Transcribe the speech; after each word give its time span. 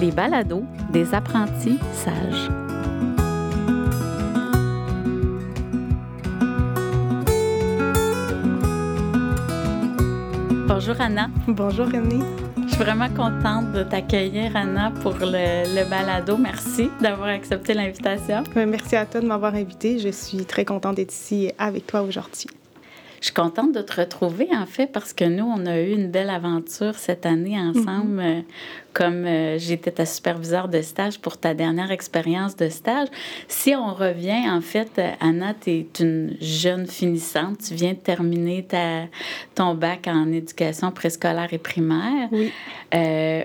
les 0.00 0.10
balados 0.10 0.64
des 0.92 1.14
apprentis 1.14 1.78
sages. 1.92 2.50
Bonjour 10.66 10.98
Anna. 10.98 11.28
Bonjour 11.46 11.86
René. 11.86 12.24
Je 12.56 12.68
suis 12.68 12.82
vraiment 12.82 13.08
contente 13.08 13.72
de 13.72 13.82
t'accueillir 13.82 14.56
Anna 14.56 14.90
pour 15.02 15.12
le, 15.20 15.64
le 15.74 15.90
balado. 15.90 16.38
Merci 16.38 16.88
d'avoir 17.02 17.28
accepté 17.28 17.74
l'invitation. 17.74 18.42
Merci 18.56 18.96
à 18.96 19.04
toi 19.04 19.20
de 19.20 19.26
m'avoir 19.26 19.54
invité. 19.54 19.98
Je 19.98 20.08
suis 20.08 20.46
très 20.46 20.64
contente 20.64 20.96
d'être 20.96 21.12
ici 21.12 21.52
avec 21.58 21.86
toi 21.86 22.00
aujourd'hui. 22.00 22.46
Je 23.20 23.26
suis 23.26 23.34
contente 23.34 23.72
de 23.72 23.82
te 23.82 24.00
retrouver, 24.00 24.48
en 24.52 24.66
fait, 24.66 24.86
parce 24.86 25.12
que 25.12 25.24
nous, 25.24 25.44
on 25.44 25.66
a 25.66 25.78
eu 25.78 25.92
une 25.92 26.10
belle 26.10 26.30
aventure 26.30 26.94
cette 26.94 27.26
année 27.26 27.58
ensemble. 27.58 28.12
Mhm. 28.12 28.20
euh, 28.20 28.40
comme 28.92 29.24
euh, 29.24 29.58
j'étais 29.58 29.92
ta 29.92 30.06
superviseure 30.06 30.68
de 30.68 30.82
stage 30.82 31.20
pour 31.20 31.36
ta 31.36 31.54
dernière 31.54 31.90
expérience 31.90 32.56
de 32.56 32.68
stage. 32.68 33.08
Si 33.46 33.74
on 33.74 33.94
revient, 33.94 34.48
en 34.48 34.60
fait, 34.60 34.90
euh, 34.98 35.10
Anna, 35.20 35.54
tu 35.54 35.70
es 35.70 35.86
une 36.00 36.36
jeune 36.40 36.86
finissante. 36.86 37.58
Tu 37.68 37.74
viens 37.74 37.92
de 37.92 37.98
terminer 37.98 38.64
ta, 38.64 39.04
ton 39.54 39.74
bac 39.74 40.08
en 40.08 40.32
éducation 40.32 40.90
préscolaire 40.90 41.52
et 41.52 41.58
primaire. 41.58 42.28
Oui. 42.32 42.50
Euh, 42.94 43.44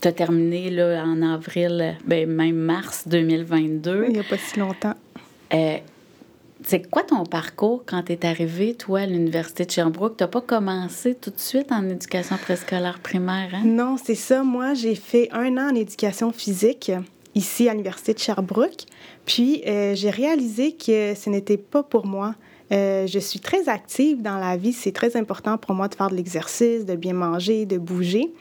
tu 0.00 0.08
as 0.08 0.12
terminé 0.12 0.70
là, 0.70 1.04
en 1.04 1.22
avril, 1.22 1.96
ben, 2.04 2.28
même 2.28 2.56
mars 2.56 3.06
2022. 3.06 4.06
Il 4.08 4.14
n'y 4.14 4.20
a 4.20 4.24
pas 4.24 4.38
si 4.38 4.58
longtemps. 4.58 4.94
Euh, 5.54 5.76
c'est 6.64 6.90
quoi 6.90 7.02
ton 7.02 7.24
parcours 7.24 7.84
quand 7.86 8.04
tu 8.04 8.12
es 8.12 8.26
arrivé, 8.26 8.74
toi, 8.74 9.00
à 9.00 9.06
l'Université 9.06 9.64
de 9.64 9.70
Sherbrooke? 9.70 10.16
Tu 10.16 10.24
n'as 10.24 10.28
pas 10.28 10.40
commencé 10.40 11.14
tout 11.14 11.30
de 11.30 11.38
suite 11.38 11.72
en 11.72 11.88
éducation 11.88 12.36
préscolaire 12.36 12.98
primaire, 13.00 13.50
hein? 13.54 13.62
Non, 13.64 13.96
c'est 14.02 14.14
ça. 14.14 14.42
Moi, 14.42 14.74
j'ai 14.74 14.94
fait 14.94 15.28
un 15.32 15.56
an 15.56 15.70
en 15.70 15.74
éducation 15.74 16.32
physique 16.32 16.92
ici 17.34 17.68
à 17.68 17.72
l'Université 17.72 18.14
de 18.14 18.18
Sherbrooke. 18.18 18.84
Puis, 19.26 19.62
euh, 19.66 19.94
j'ai 19.94 20.10
réalisé 20.10 20.72
que 20.72 21.14
ce 21.14 21.30
n'était 21.30 21.56
pas 21.56 21.82
pour 21.82 22.06
moi. 22.06 22.34
Euh, 22.72 23.06
je 23.06 23.18
suis 23.18 23.38
très 23.40 23.68
active 23.68 24.22
dans 24.22 24.38
la 24.38 24.56
vie. 24.56 24.72
C'est 24.72 24.92
très 24.92 25.16
important 25.16 25.58
pour 25.58 25.74
moi 25.74 25.88
de 25.88 25.94
faire 25.94 26.08
de 26.10 26.14
l'exercice, 26.16 26.86
de 26.86 26.94
bien 26.94 27.12
manger, 27.12 27.66
de 27.66 27.76
bouger. 27.76 28.32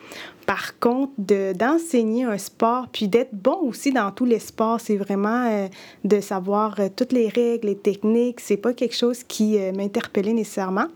Par 0.45 0.79
contre, 0.79 1.11
de- 1.17 1.53
d'enseigner 1.53 2.23
un 2.23 2.37
sport, 2.37 2.87
puis 2.91 3.07
d'être 3.07 3.33
bon 3.33 3.57
aussi 3.63 3.91
dans 3.91 4.09
tous 4.11 4.25
les 4.25 4.39
sports, 4.39 4.79
c'est 4.79 4.95
vraiment 4.97 5.47
euh, 5.49 5.67
de 6.05 6.19
savoir 6.21 6.79
euh, 6.79 6.87
toutes 6.95 7.11
les 7.11 7.27
règles, 7.27 7.67
les 7.67 7.77
techniques. 7.77 8.39
C'est 8.39 8.57
pas 8.57 8.73
quelque 8.73 8.95
chose 8.95 9.23
qui 9.23 9.57
m'interpellait 9.75 10.33
nécessairement. 10.33 10.87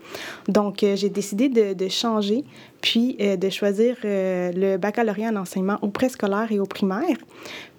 Donc, 0.48 0.78
j'ai 0.94 1.08
décidé 1.08 1.48
de, 1.48 1.74
de 1.74 1.88
changer, 1.88 2.44
puis 2.80 3.14
de 3.14 3.50
choisir 3.50 3.96
le 4.04 4.76
baccalauréat 4.76 5.30
en 5.30 5.36
enseignement 5.36 5.78
au 5.82 5.88
préscolaire 5.88 6.48
et 6.50 6.58
au 6.58 6.66
primaire 6.66 7.16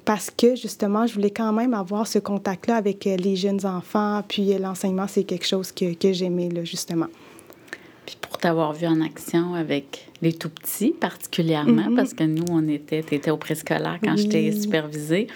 parce 0.07 0.31
que 0.31 0.55
justement, 0.55 1.05
je 1.05 1.13
voulais 1.13 1.31
quand 1.31 1.51
même 1.51 1.73
avoir 1.73 2.07
ce 2.07 2.17
contact-là 2.17 2.77
avec 2.77 3.05
euh, 3.05 3.17
les 3.17 3.35
jeunes 3.35 3.65
enfants, 3.65 4.23
puis 4.27 4.53
euh, 4.53 4.57
l'enseignement, 4.57 5.05
c'est 5.07 5.25
quelque 5.25 5.45
chose 5.45 5.71
que, 5.73 5.93
que 5.93 6.13
j'aimais, 6.13 6.47
là, 6.49 6.63
justement. 6.63 7.07
Puis 8.05 8.15
pour 8.21 8.37
t'avoir 8.37 8.71
vu 8.71 8.87
en 8.87 9.01
action 9.01 9.53
avec 9.53 10.07
les 10.21 10.31
tout 10.31 10.47
petits 10.49 10.91
particulièrement, 10.91 11.89
Mhm. 11.89 11.95
parce 11.97 12.13
que 12.13 12.23
nous, 12.23 12.45
on 12.49 12.65
était, 12.69 13.03
tu 13.03 13.15
étais 13.15 13.31
au 13.31 13.37
préscolaire 13.37 13.99
quand 14.01 14.15
je 14.15 14.27
t'ai 14.27 14.49
Oui. 14.49 14.61
supervisée. 14.61 15.27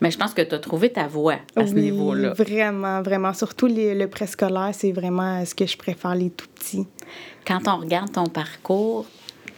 Mais 0.00 0.12
je 0.12 0.18
pense 0.18 0.32
que 0.34 0.42
tu 0.42 0.54
as 0.54 0.58
trouvé 0.60 0.90
ta 0.92 1.08
voie 1.08 1.38
à 1.56 1.66
ce 1.66 1.74
Oui, 1.74 1.80
niveau-là. 1.82 2.32
Vraiment, 2.34 3.02
vraiment. 3.02 3.34
Surtout 3.34 3.66
les- 3.66 3.94
le 3.96 4.06
préscolaire, 4.08 4.70
c'est 4.72 4.92
vraiment 4.92 5.40
euh, 5.40 5.44
ce 5.44 5.54
que 5.56 5.66
je 5.66 5.76
préfère, 5.76 6.14
les 6.14 6.30
tout 6.30 6.46
petits. 6.54 6.86
Quand 7.44 7.58
on 7.66 7.78
regarde 7.78 8.12
ton 8.12 8.26
parcours, 8.26 9.04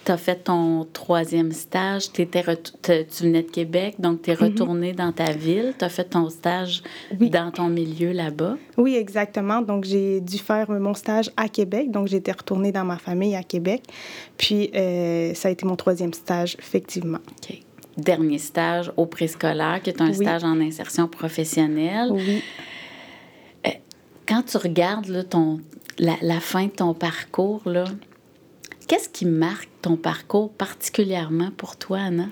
tu 0.05 0.13
as 0.13 0.17
fait 0.17 0.37
ton 0.45 0.87
troisième 0.93 1.53
stage, 1.53 2.13
tu 2.13 2.25
venais 2.25 3.43
de 3.43 3.51
Québec, 3.51 3.95
donc 3.99 4.23
tu 4.23 4.31
es 4.31 4.35
retourné 4.35 4.93
dans 4.93 5.13
ta 5.13 5.33
ville, 5.33 5.75
tu 5.79 5.85
as 5.85 5.89
fait 5.89 6.05
ton 6.05 6.29
stage 6.31 6.83
Mhm. 7.11 7.17
Oui. 7.21 7.31
dans 7.31 7.51
ton 7.51 7.69
milieu 7.69 8.13
là-bas. 8.13 8.57
Oui, 8.77 8.97
exactement. 8.97 9.63
Donc, 9.63 9.85
j'ai 9.85 10.21
dû 10.21 10.39
faire 10.39 10.71
euh, 10.71 10.79
mon 10.79 10.95
stage 10.95 11.31
à 11.37 11.49
Québec. 11.49 11.91
Donc, 11.91 12.09
j'étais 12.09 12.33
retournée 12.33 12.73
dans 12.73 12.85
ma 12.85 12.99
famille 12.99 13.35
à 13.37 13.43
Québec. 13.43 13.83
Puis, 14.37 14.71
euh, 14.75 15.33
ça 15.35 15.49
a 15.49 15.51
été 15.51 15.65
mon 15.67 15.77
troisième 15.77 16.13
stage, 16.13 16.57
effectivement. 16.59 17.19
OK. 17.43 17.59
Dernier 17.97 18.39
stage 18.39 18.91
au 18.97 19.07
préscolaire, 19.07 19.81
qui 19.83 19.91
est 19.91 20.01
un 20.01 20.09
Oui. 20.09 20.15
stage 20.15 20.43
en 20.45 20.61
insertion 20.61 21.07
professionnelle. 21.09 22.09
Oui. 22.11 22.43
Quand 24.27 24.43
tu 24.43 24.57
regardes 24.57 25.09
là, 25.09 25.23
ton, 25.23 25.61
la, 25.99 26.15
la 26.23 26.41
fin 26.41 26.65
de 26.65 26.71
ton 26.71 26.95
parcours, 26.95 27.61
là, 27.67 27.85
qu'est-ce 28.89 29.11
qui 29.11 29.27
marque 29.27 29.69
ton 29.85 29.97
parcours 29.97 30.51
particulièrement 30.51 31.51
pour 31.59 31.77
toi, 31.77 31.99
Anna? 31.99 32.25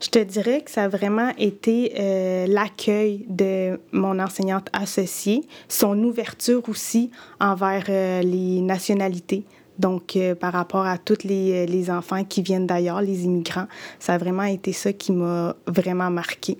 Je 0.00 0.08
te 0.08 0.20
dirais 0.20 0.60
que 0.60 0.70
ça 0.70 0.84
a 0.84 0.88
vraiment 0.88 1.32
été 1.36 1.94
euh, 1.98 2.46
l'accueil 2.46 3.26
de 3.28 3.80
mon 3.90 4.20
enseignante 4.20 4.68
associée, 4.72 5.42
son 5.68 5.98
ouverture 6.04 6.62
aussi 6.68 7.10
envers 7.40 7.86
euh, 7.88 8.22
les 8.22 8.60
nationalités. 8.60 9.44
Donc, 9.80 10.14
euh, 10.14 10.36
par 10.36 10.52
rapport 10.52 10.86
à 10.86 10.96
tous 10.96 11.24
les, 11.24 11.66
les 11.66 11.90
enfants 11.90 12.22
qui 12.22 12.40
viennent 12.40 12.68
d'ailleurs, 12.68 13.02
les 13.02 13.24
immigrants, 13.24 13.66
ça 13.98 14.14
a 14.14 14.18
vraiment 14.18 14.44
été 14.44 14.72
ça 14.72 14.92
qui 14.92 15.10
m'a 15.10 15.56
vraiment 15.66 16.10
marqué. 16.10 16.56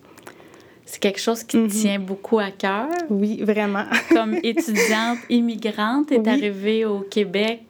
C'est 0.84 1.00
quelque 1.00 1.20
chose 1.20 1.42
qui 1.44 1.56
Mhm. 1.56 1.68
te 1.68 1.72
tient 1.74 1.98
beaucoup 1.98 2.38
à 2.38 2.50
cœur? 2.50 2.88
Oui, 3.08 3.40
vraiment. 3.42 3.84
Comme 4.10 4.34
étudiante 4.42 5.18
immigrante, 5.30 6.08
tu 6.08 6.14
es 6.14 6.18
Oui. 6.18 6.28
arrivée 6.28 6.84
au 6.84 7.00
Québec, 7.00 7.62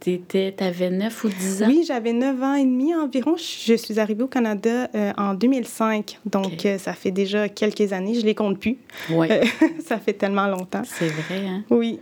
tu 0.00 0.54
avais 0.60 0.90
9 0.90 1.24
ou 1.24 1.28
10 1.28 1.62
ans? 1.62 1.66
Oui, 1.68 1.84
j'avais 1.86 2.12
9 2.12 2.42
ans 2.42 2.54
et 2.54 2.64
demi 2.64 2.94
environ. 2.94 3.36
Je 3.36 3.74
suis 3.74 3.98
arrivée 3.98 4.22
au 4.22 4.28
Canada 4.28 4.88
euh, 4.94 5.12
en 5.18 5.34
2005. 5.34 6.18
Donc, 6.24 6.64
euh, 6.64 6.78
ça 6.78 6.92
fait 6.94 7.10
déjà 7.10 7.48
quelques 7.48 7.92
années. 7.92 8.14
Je 8.14 8.24
les 8.24 8.34
compte 8.34 8.58
plus. 8.58 8.78
Oui, 9.10 9.26
Euh, 9.30 9.42
ça 9.84 9.98
fait 9.98 10.14
tellement 10.14 10.46
longtemps. 10.46 10.82
c'est 10.84 11.08
vrai. 11.08 11.46
Hein? 11.46 11.64
Oui. 11.70 11.98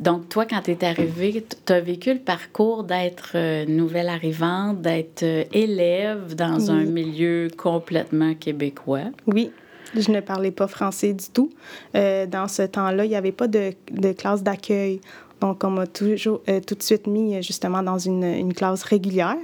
Donc, 0.00 0.28
toi, 0.28 0.44
quand 0.46 0.60
tu 0.62 0.72
es 0.72 0.84
arrivée, 0.84 1.44
tu 1.66 1.72
as 1.72 1.80
vécu 1.80 2.12
le 2.14 2.18
parcours 2.20 2.84
d'être 2.84 3.32
euh, 3.34 3.64
nouvelle 3.66 4.08
arrivante, 4.08 4.80
d'être 4.80 5.22
euh, 5.22 5.44
élève 5.52 6.34
dans 6.34 6.70
un 6.70 6.84
milieu 6.84 7.48
complètement 7.56 8.34
québécois? 8.34 9.04
Oui, 9.26 9.50
je 9.94 10.10
ne 10.10 10.20
parlais 10.20 10.50
pas 10.50 10.66
français 10.66 11.12
du 11.12 11.26
tout. 11.32 11.50
Euh, 11.94 12.26
dans 12.26 12.48
ce 12.48 12.62
temps-là, 12.62 13.04
il 13.04 13.08
n'y 13.08 13.16
avait 13.16 13.32
pas 13.32 13.48
de, 13.48 13.72
de 13.90 14.12
classe 14.12 14.42
d'accueil. 14.42 15.00
Donc, 15.40 15.62
on 15.64 15.70
m'a 15.70 15.86
toujours 15.86 16.40
euh, 16.48 16.60
tout 16.60 16.74
de 16.74 16.82
suite 16.82 17.06
mis 17.06 17.36
euh, 17.36 17.42
justement 17.42 17.82
dans 17.82 17.98
une, 17.98 18.24
une 18.24 18.54
classe 18.54 18.82
régulière. 18.82 19.36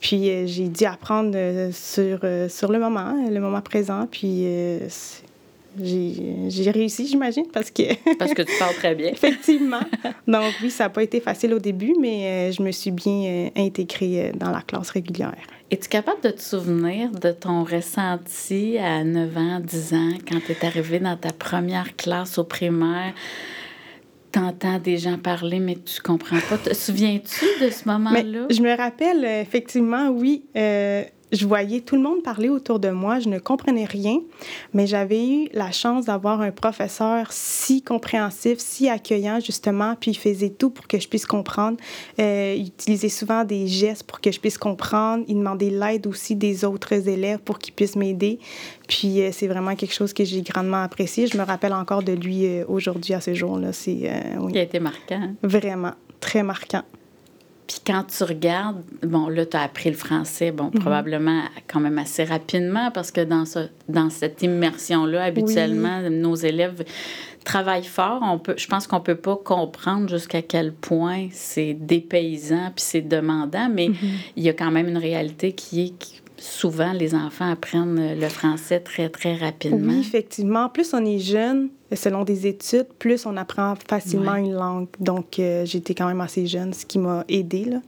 Puis, 0.00 0.30
euh, 0.30 0.46
j'ai 0.46 0.68
dû 0.68 0.84
apprendre 0.84 1.32
euh, 1.34 1.70
sur, 1.72 2.20
euh, 2.24 2.48
sur 2.48 2.70
le 2.72 2.78
moment, 2.78 3.14
le 3.30 3.40
moment 3.40 3.60
présent. 3.60 4.06
Puis, 4.10 4.46
j'ai 5.78 6.70
réussi, 6.70 7.06
j'imagine, 7.06 7.46
parce 7.52 7.70
que, 7.70 7.82
Parce 8.18 8.34
que 8.34 8.42
tu 8.42 8.52
parles 8.58 8.74
très 8.74 8.94
bien. 8.94 9.08
effectivement. 9.12 9.80
Donc, 10.26 10.52
oui, 10.62 10.70
ça 10.70 10.84
n'a 10.84 10.90
pas 10.90 11.02
été 11.02 11.20
facile 11.20 11.54
au 11.54 11.58
début, 11.58 11.94
mais 12.00 12.26
euh, 12.26 12.52
je 12.52 12.62
me 12.62 12.70
suis 12.72 12.90
bien 12.90 13.24
euh, 13.24 13.48
intégrée 13.56 14.28
euh, 14.28 14.32
dans 14.34 14.50
la 14.50 14.62
classe 14.62 14.90
régulière. 14.90 15.34
Es-tu 15.70 15.88
capable 15.88 16.20
de 16.22 16.30
te 16.30 16.40
souvenir 16.40 17.10
de 17.10 17.32
ton 17.32 17.64
ressenti 17.64 18.78
à 18.78 19.02
9 19.02 19.36
ans, 19.36 19.60
10 19.60 19.94
ans, 19.94 20.10
quand 20.30 20.38
tu 20.46 20.52
es 20.52 20.64
arrivé 20.64 21.00
dans 21.00 21.16
ta 21.16 21.32
première 21.32 21.96
classe 21.96 22.38
au 22.38 22.44
primaire? 22.44 23.14
T'entends 24.30 24.78
des 24.78 24.98
gens 24.98 25.18
parler, 25.18 25.60
mais 25.60 25.76
tu 25.76 26.00
comprends 26.02 26.38
pas. 26.48 26.58
Te 26.58 26.74
souviens-tu 26.74 27.64
de 27.64 27.70
ce 27.70 27.88
moment-là? 27.88 28.46
je 28.50 28.60
me 28.60 28.76
rappelle, 28.76 29.24
effectivement, 29.24 30.08
oui, 30.10 30.44
euh, 30.56 31.02
je 31.36 31.46
voyais 31.46 31.80
tout 31.80 31.96
le 31.96 32.02
monde 32.02 32.22
parler 32.22 32.48
autour 32.48 32.78
de 32.78 32.88
moi, 32.90 33.20
je 33.20 33.28
ne 33.28 33.38
comprenais 33.38 33.84
rien, 33.84 34.18
mais 34.74 34.86
j'avais 34.86 35.26
eu 35.28 35.48
la 35.52 35.70
chance 35.70 36.06
d'avoir 36.06 36.40
un 36.40 36.50
professeur 36.50 37.28
si 37.30 37.82
compréhensif, 37.82 38.58
si 38.58 38.88
accueillant, 38.88 39.38
justement, 39.40 39.94
puis 40.00 40.12
il 40.12 40.16
faisait 40.16 40.50
tout 40.50 40.70
pour 40.70 40.86
que 40.86 40.98
je 40.98 41.08
puisse 41.08 41.26
comprendre. 41.26 41.76
Euh, 42.18 42.54
il 42.56 42.68
utilisait 42.68 43.08
souvent 43.08 43.44
des 43.44 43.66
gestes 43.66 44.04
pour 44.04 44.20
que 44.20 44.30
je 44.32 44.40
puisse 44.40 44.58
comprendre. 44.58 45.24
Il 45.28 45.36
demandait 45.36 45.70
l'aide 45.70 46.06
aussi 46.06 46.34
des 46.36 46.64
autres 46.64 47.08
élèves 47.08 47.38
pour 47.40 47.58
qu'ils 47.58 47.74
puissent 47.74 47.96
m'aider. 47.96 48.38
Puis 48.88 49.20
euh, 49.20 49.30
c'est 49.32 49.46
vraiment 49.48 49.74
quelque 49.76 49.94
chose 49.94 50.12
que 50.12 50.24
j'ai 50.24 50.42
grandement 50.42 50.82
apprécié. 50.82 51.26
Je 51.26 51.36
me 51.36 51.42
rappelle 51.44 51.72
encore 51.74 52.02
de 52.02 52.12
lui 52.12 52.46
euh, 52.46 52.64
aujourd'hui, 52.68 53.14
à 53.14 53.20
ce 53.20 53.34
jour-là. 53.34 53.72
C'est 53.72 54.10
oui, 54.38 54.52
Qui 54.52 54.58
a 54.58 54.62
été 54.62 54.80
marquant. 54.80 55.20
hein? 55.22 55.34
vraiment 55.42 55.92
très 56.20 56.42
marquant. 56.42 56.82
Puis 57.66 57.78
quand 57.84 58.04
tu 58.04 58.22
regardes, 58.22 58.82
bon, 59.02 59.28
là, 59.28 59.44
tu 59.44 59.56
as 59.56 59.62
appris 59.62 59.90
le 59.90 59.96
français, 59.96 60.52
bon, 60.52 60.70
probablement 60.70 61.42
quand 61.66 61.80
même 61.80 61.98
assez 61.98 62.24
rapidement, 62.24 62.90
parce 62.92 63.10
que 63.10 63.22
dans, 63.22 63.44
ce, 63.44 63.68
dans 63.88 64.08
cette 64.08 64.42
immersion-là, 64.42 65.24
habituellement, 65.24 66.00
nos 66.08 66.36
élèves 66.36 66.84
travaillent 67.46 67.84
fort. 67.84 68.20
On 68.22 68.38
peut, 68.38 68.54
je 68.56 68.66
pense 68.66 68.86
qu'on 68.86 69.00
peut 69.00 69.16
pas 69.16 69.36
comprendre 69.36 70.08
jusqu'à 70.08 70.42
quel 70.42 70.72
point 70.72 71.28
c'est 71.30 71.74
dépaysant 71.74 72.72
puis 72.74 72.84
c'est 72.84 73.02
demandant, 73.02 73.68
mais 73.68 73.90
il 74.36 74.42
y 74.42 74.48
a 74.48 74.52
quand 74.52 74.70
même 74.70 74.88
une 74.88 74.98
réalité 74.98 75.52
qui 75.52 75.86
est 75.86 76.22
souvent 76.38 76.92
les 76.92 77.14
enfants 77.14 77.50
apprennent 77.50 78.18
le 78.18 78.28
français 78.28 78.80
très, 78.80 79.08
très 79.08 79.36
rapidement. 79.36 79.92
Oui, 79.94 80.00
effectivement. 80.00 80.68
Plus 80.68 80.92
on 80.94 81.04
est 81.04 81.18
jeune, 81.18 81.70
selon 81.94 82.24
des 82.24 82.46
études, 82.46 82.88
plus 82.98 83.26
on 83.26 83.36
apprend 83.36 83.74
facilement 83.88 84.32
Ouais. 84.32 84.40
une 84.40 84.52
langue. 84.54 84.88
Donc, 85.00 85.38
euh, 85.38 85.64
j'étais 85.64 85.94
quand 85.94 86.06
même 86.08 86.20
assez 86.20 86.46
jeune, 86.46 86.72
ce 86.72 86.84
qui 86.84 86.98
m'a 86.98 87.24
aidée. 87.28 87.64
Là. 87.64 87.80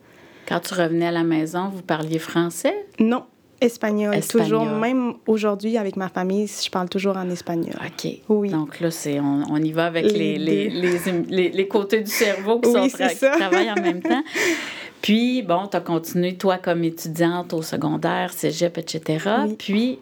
Quand 0.49 0.61
tu 0.61 0.75
revenais 0.75 1.07
à 1.09 1.11
la 1.11 1.25
maison, 1.25 1.69
vous 1.69 1.83
parliez 1.83 2.19
français? 2.19 2.75
Non, 2.99 3.25
Espagnol, 3.61 4.15
toujours. 4.27 4.65
Même 4.65 5.15
aujourd'hui, 5.27 5.77
avec 5.77 5.97
ma 5.97 6.09
famille, 6.09 6.47
je 6.47 6.71
parle 6.71 6.89
toujours 6.89 7.17
en 7.17 7.29
espagnol. 7.29 7.75
OK. 7.85 8.13
Oui. 8.29 8.51
Donc 8.51 8.79
là, 8.81 8.91
c'est, 8.91 9.19
on, 9.19 9.43
on 9.51 9.57
y 9.57 9.73
va 9.73 9.87
avec 9.87 10.05
les, 10.05 10.39
les, 10.39 10.71
les, 10.71 11.49
les, 11.51 11.69
côtés 11.69 12.01
du 12.01 12.11
cerveau 12.11 12.61
qui, 12.61 12.71
sont 12.71 12.87
qui 12.87 13.19
travaillent 13.19 13.71
en 13.73 13.83
même 13.83 14.01
temps. 14.01 14.23
Puis, 15.03 15.43
bon, 15.43 15.67
tu 15.69 15.77
as 15.77 15.81
continué, 15.81 16.37
toi, 16.37 16.59
comme 16.59 16.85
étudiante 16.85 17.53
au 17.53 17.63
secondaire, 17.63 18.33
cégep, 18.33 18.79
etc. 18.79 19.25
Puis, 19.59 19.99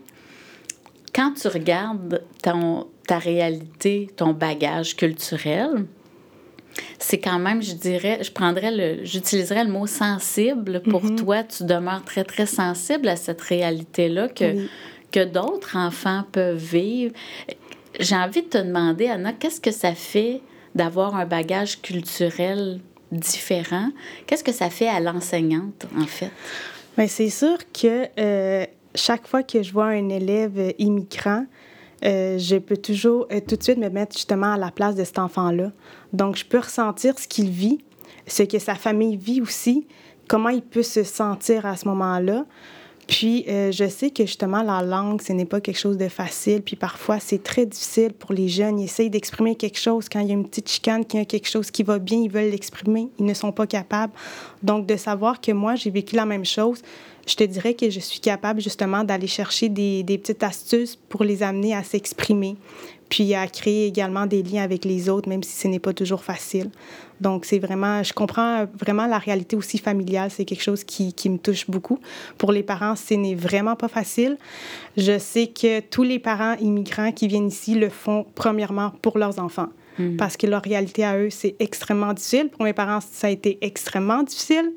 quand 1.15 1.33
tu 1.33 1.49
regardes 1.49 2.23
ton, 2.43 2.87
ta 3.07 3.19
réalité, 3.19 4.11
ton 4.17 4.33
bagage 4.33 4.97
culturel, 4.97 5.87
c'est 6.99 7.19
quand 7.19 7.39
même, 7.39 7.63
je 7.63 7.73
dirais, 7.73 8.19
je 8.23 8.31
prendrais 8.31 8.71
le, 8.71 9.05
j'utiliserais 9.05 9.65
le 9.65 9.71
mot 9.71 9.87
sensible. 9.87 10.83
Pour 10.83 11.05
mm-hmm. 11.05 11.17
toi, 11.17 11.43
tu 11.43 11.65
demeures 11.65 12.05
très, 12.05 12.25
très 12.25 12.47
sensible 12.47 13.09
à 13.09 13.17
cette 13.17 13.41
réalité-là 13.41 14.29
que, 14.29 14.67
que 15.11 15.25
d'autres 15.25 15.77
enfants 15.77 16.25
peuvent 16.33 16.57
vivre. 16.57 17.15
J'ai 17.99 18.17
envie 18.17 18.43
de 18.43 18.49
te 18.49 18.59
demander, 18.59 19.09
Anna, 19.09 19.33
qu'est-ce 19.33 19.61
que 19.61 19.71
ça 19.71 19.95
fait 19.95 20.43
d'avoir 20.75 21.17
un 21.17 21.25
bagage 21.25 21.81
culturel 21.81 22.81
différent? 23.13 23.91
Qu'est-ce 24.27 24.45
que 24.45 24.53
ça 24.53 24.71
fait 24.71 24.89
à 24.89 25.01
l'enseignante, 25.01 25.87
en 25.97 26.07
fait? 26.07 26.31
Bien, 26.97 27.07
c'est 27.09 27.31
sûr 27.31 27.59
que 27.73 28.09
euh, 28.19 28.65
chaque 28.95 29.27
fois 29.27 29.43
que 29.43 29.63
je 29.63 29.73
vois 29.73 29.87
un 29.87 30.09
élève 30.09 30.75
immigrant, 30.79 31.45
euh, 32.05 32.39
je 32.39 32.57
peux 32.57 32.77
toujours 32.77 33.27
euh, 33.33 33.41
tout 33.47 33.57
de 33.57 33.63
suite 33.63 33.79
me 33.79 33.89
mettre 33.89 34.17
justement 34.17 34.53
à 34.53 34.57
la 34.57 34.71
place 34.71 34.95
de 34.95 35.05
cet 35.05 35.19
enfant-là. 35.19 35.73
Donc, 36.13 36.37
je 36.37 36.45
peux 36.45 36.59
ressentir 36.59 37.19
ce 37.19 37.27
qu'il 37.27 37.51
vit, 37.51 37.79
ce 38.27 38.43
que 38.43 38.59
sa 38.59 38.75
famille 38.75 39.17
vit 39.17 39.41
aussi, 39.41 39.87
comment 40.29 40.51
il 40.51 40.63
peut 40.63 40.83
se 40.83 41.03
sentir 41.05 41.67
à 41.67 41.77
ce 41.77 41.87
moment-là. 41.89 42.45
Puis, 43.07 43.45
euh, 43.49 43.71
je 43.71 43.89
sais 43.89 44.11
que 44.11 44.27
justement, 44.27 44.63
la 44.63 44.83
langue, 44.83 45.23
ce 45.23 45.33
n'est 45.33 45.45
pas 45.45 45.61
quelque 45.61 45.79
chose 45.79 45.97
de 45.97 46.09
facile. 46.09 46.63
Puis, 46.63 46.75
parfois, 46.75 47.21
c'est 47.21 47.43
très 47.43 47.65
difficile 47.65 48.13
pour 48.13 48.33
les 48.33 48.49
jeunes. 48.49 48.81
Ils 48.81 48.87
essayent 48.87 49.11
d'exprimer 49.11 49.55
quelque 49.55 49.79
chose. 49.79 50.09
Quand 50.09 50.21
il 50.21 50.27
y 50.27 50.31
a 50.31 50.35
une 50.35 50.47
petite 50.47 50.69
chicane, 50.69 51.05
qu'il 51.05 51.21
y 51.21 51.23
a 51.23 51.27
quelque 51.27 51.49
chose 51.49 51.71
qui 51.71 51.85
va 51.85 51.99
bien, 51.99 52.19
ils 52.19 52.31
veulent 52.31 52.51
l'exprimer. 52.51 53.09
Ils 53.19 53.25
ne 53.25 53.35
sont 53.35 53.53
pas 53.53 53.67
capables. 53.67 54.13
Donc, 54.63 54.87
de 54.87 54.97
savoir 54.97 55.41
que 55.41 55.53
moi, 55.53 55.77
j'ai 55.77 55.91
vécu 55.91 56.17
la 56.17 56.27
même 56.27 56.45
chose, 56.45 56.83
je 57.27 57.35
te 57.35 57.45
dirais 57.45 57.75
que 57.75 57.91
je 57.91 58.01
suis 58.01 58.21
capable 58.21 58.61
justement 58.61 59.03
d'aller 59.03 59.27
chercher 59.27 59.69
des, 59.69 60.03
des, 60.05 60.17
petites 60.17 60.43
astuces 60.43 60.97
pour 60.97 61.25
les 61.25 61.43
amener 61.43 61.75
à 61.75 61.83
s'exprimer, 61.83 62.57
puis 63.09 63.35
à 63.35 63.47
créer 63.47 63.87
également 63.87 64.27
des 64.27 64.43
liens 64.43 64.63
avec 64.63 64.85
les 64.85 65.09
autres, 65.09 65.29
même 65.29 65.43
si 65.43 65.53
ce 65.53 65.69
n'est 65.69 65.79
pas 65.79 65.93
toujours 65.93 66.25
facile. 66.25 66.71
Donc, 67.21 67.45
c'est 67.45 67.59
vraiment, 67.59 68.03
je 68.03 68.13
comprends 68.13 68.67
vraiment 68.79 69.07
la 69.07 69.19
réalité 69.19 69.57
aussi 69.57 69.79
familiale. 69.79 70.31
C'est 70.31 70.45
quelque 70.45 70.63
chose 70.63 70.85
qui, 70.85 71.13
qui, 71.13 71.31
me 71.31 71.39
touche 71.39 71.69
beaucoup. 71.69 71.99
Pour 72.37 72.53
les 72.53 72.63
parents, 72.63 72.95
ce 72.97 73.15
n'est 73.15 73.35
vraiment 73.35 73.75
pas 73.75 73.89
facile. 73.89 74.37
Je 74.97 75.19
sais 75.19 75.47
que 75.47 75.81
tous 75.81 76.03
les 76.03 76.19
parents 76.19 76.55
immigrants 76.61 77.13
qui 77.13 77.27
viennent 77.27 77.49
ici 77.49 77.75
le 77.75 77.89
font 77.89 78.27
premièrement 78.35 78.93
pour 79.03 79.19
leurs 79.19 79.39
enfants. 79.39 79.69
Hmm. 79.99 80.17
Parce 80.17 80.37
que 80.37 80.47
leur 80.47 80.63
réalité 80.63 81.05
à 81.05 81.17
eux, 81.19 81.31
c'est 81.31 81.57
extrêmement 81.59 82.13
difficile. 82.13 82.49
Pour 82.51 82.65
mes 82.65 82.75
parents, 82.75 83.01
ça 83.01 83.29
a 83.29 83.31
été 83.31 83.59
extrêmement 83.63 84.23
difficile. 84.23 84.73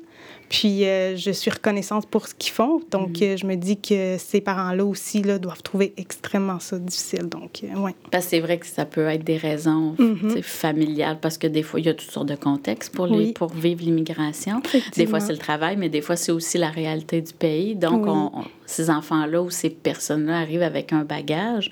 Puis 0.50 0.84
euh, 0.84 1.16
je 1.16 1.30
suis 1.30 1.48
reconnaissante 1.48 2.08
pour 2.08 2.26
ce 2.26 2.34
qu'ils 2.34 2.52
font. 2.52 2.82
Donc, 2.90 3.20
mm. 3.20 3.22
euh, 3.22 3.36
je 3.36 3.46
me 3.46 3.54
dis 3.54 3.80
que 3.80 4.16
ces 4.18 4.40
parents-là 4.40 4.84
aussi 4.84 5.22
là, 5.22 5.38
doivent 5.38 5.62
trouver 5.62 5.94
extrêmement 5.96 6.58
ça 6.58 6.76
difficile. 6.76 7.28
Donc, 7.28 7.62
euh, 7.62 7.78
ouais. 7.78 7.94
Parce 8.10 8.24
que 8.24 8.30
c'est 8.30 8.40
vrai 8.40 8.58
que 8.58 8.66
ça 8.66 8.84
peut 8.84 9.06
être 9.06 9.22
des 9.22 9.36
raisons 9.36 9.94
mm-hmm. 9.96 10.42
familiales, 10.42 11.18
parce 11.22 11.38
que 11.38 11.46
des 11.46 11.62
fois, 11.62 11.78
il 11.78 11.86
y 11.86 11.88
a 11.88 11.94
toutes 11.94 12.10
sortes 12.10 12.28
de 12.28 12.34
contextes 12.34 12.92
pour, 12.92 13.06
les, 13.06 13.32
pour 13.32 13.52
vivre 13.52 13.84
l'immigration. 13.84 14.60
Des 14.96 15.06
fois, 15.06 15.20
c'est 15.20 15.32
le 15.32 15.38
travail, 15.38 15.76
mais 15.76 15.88
des 15.88 16.02
fois, 16.02 16.16
c'est 16.16 16.32
aussi 16.32 16.58
la 16.58 16.70
réalité 16.70 17.22
du 17.22 17.32
pays. 17.32 17.76
Donc, 17.76 18.08
on, 18.08 18.32
ces 18.66 18.90
enfants-là 18.90 19.42
ou 19.42 19.50
ces 19.50 19.70
personnes-là 19.70 20.38
arrivent 20.38 20.62
avec 20.62 20.92
un 20.92 21.04
bagage. 21.04 21.70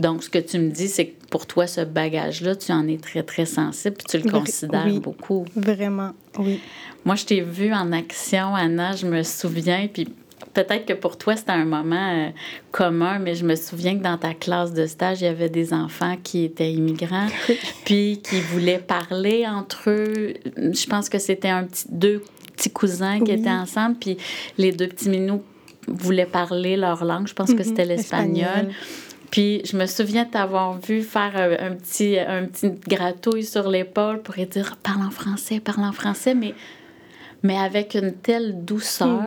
Donc, 0.00 0.24
ce 0.24 0.30
que 0.30 0.38
tu 0.38 0.58
me 0.58 0.70
dis, 0.70 0.88
c'est 0.88 1.06
que 1.06 1.26
pour 1.26 1.46
toi, 1.46 1.66
ce 1.66 1.82
bagage-là, 1.82 2.56
tu 2.56 2.72
en 2.72 2.88
es 2.88 2.96
très, 2.96 3.22
très 3.22 3.44
sensible, 3.44 3.96
puis 3.96 4.06
tu 4.08 4.18
le 4.18 4.30
considères 4.30 4.86
oui, 4.86 4.98
beaucoup. 4.98 5.44
Vraiment, 5.54 6.12
oui. 6.38 6.58
Moi, 7.04 7.14
je 7.16 7.26
t'ai 7.26 7.40
vue 7.42 7.72
en 7.72 7.92
action, 7.92 8.54
Anna, 8.54 8.96
je 8.96 9.06
me 9.06 9.22
souviens, 9.22 9.88
puis 9.92 10.08
peut-être 10.54 10.86
que 10.86 10.94
pour 10.94 11.18
toi, 11.18 11.36
c'était 11.36 11.52
un 11.52 11.66
moment 11.66 12.12
euh, 12.12 12.30
commun, 12.70 13.18
mais 13.18 13.34
je 13.34 13.44
me 13.44 13.54
souviens 13.54 13.96
que 13.98 14.02
dans 14.02 14.16
ta 14.16 14.32
classe 14.32 14.72
de 14.72 14.86
stage, 14.86 15.20
il 15.20 15.24
y 15.24 15.28
avait 15.28 15.50
des 15.50 15.72
enfants 15.74 16.16
qui 16.22 16.44
étaient 16.44 16.72
immigrants, 16.72 17.28
puis 17.84 18.20
qui 18.22 18.40
voulaient 18.40 18.78
parler 18.78 19.46
entre 19.46 19.90
eux. 19.90 20.34
Je 20.56 20.86
pense 20.86 21.10
que 21.10 21.18
c'était 21.18 21.48
un 21.48 21.64
petit, 21.64 21.86
deux 21.90 22.22
petits 22.56 22.70
cousins 22.70 23.20
qui 23.20 23.32
étaient 23.32 23.50
ensemble, 23.50 23.96
puis 23.96 24.16
les 24.56 24.72
deux 24.72 24.88
petits 24.88 25.10
minous 25.10 25.42
voulaient 25.86 26.26
parler 26.26 26.76
leur 26.76 27.04
langue. 27.04 27.26
Je 27.28 27.34
pense 27.34 27.50
que 27.50 27.58
mhm, 27.58 27.64
c'était 27.64 27.84
l'espagnol. 27.84 28.70
Puis 29.30 29.62
je 29.64 29.76
me 29.76 29.86
souviens 29.86 30.24
t'avoir 30.24 30.78
vu 30.78 31.02
faire 31.02 31.32
un, 31.36 31.74
petit, 31.76 32.18
un 32.18 32.46
petit 32.46 32.70
gratouille 32.88 33.44
sur 33.44 33.68
l'épaule 33.68 34.22
pour 34.22 34.34
dire 34.34 34.76
parle 34.82 35.02
en 35.02 35.10
français, 35.10 35.60
parle 35.60 35.84
en 35.84 35.92
français, 35.92 36.34
mais 36.34 36.54
mais 37.42 37.56
avec 37.56 37.94
une 37.94 38.12
telle 38.12 38.64
douceur 38.64 39.22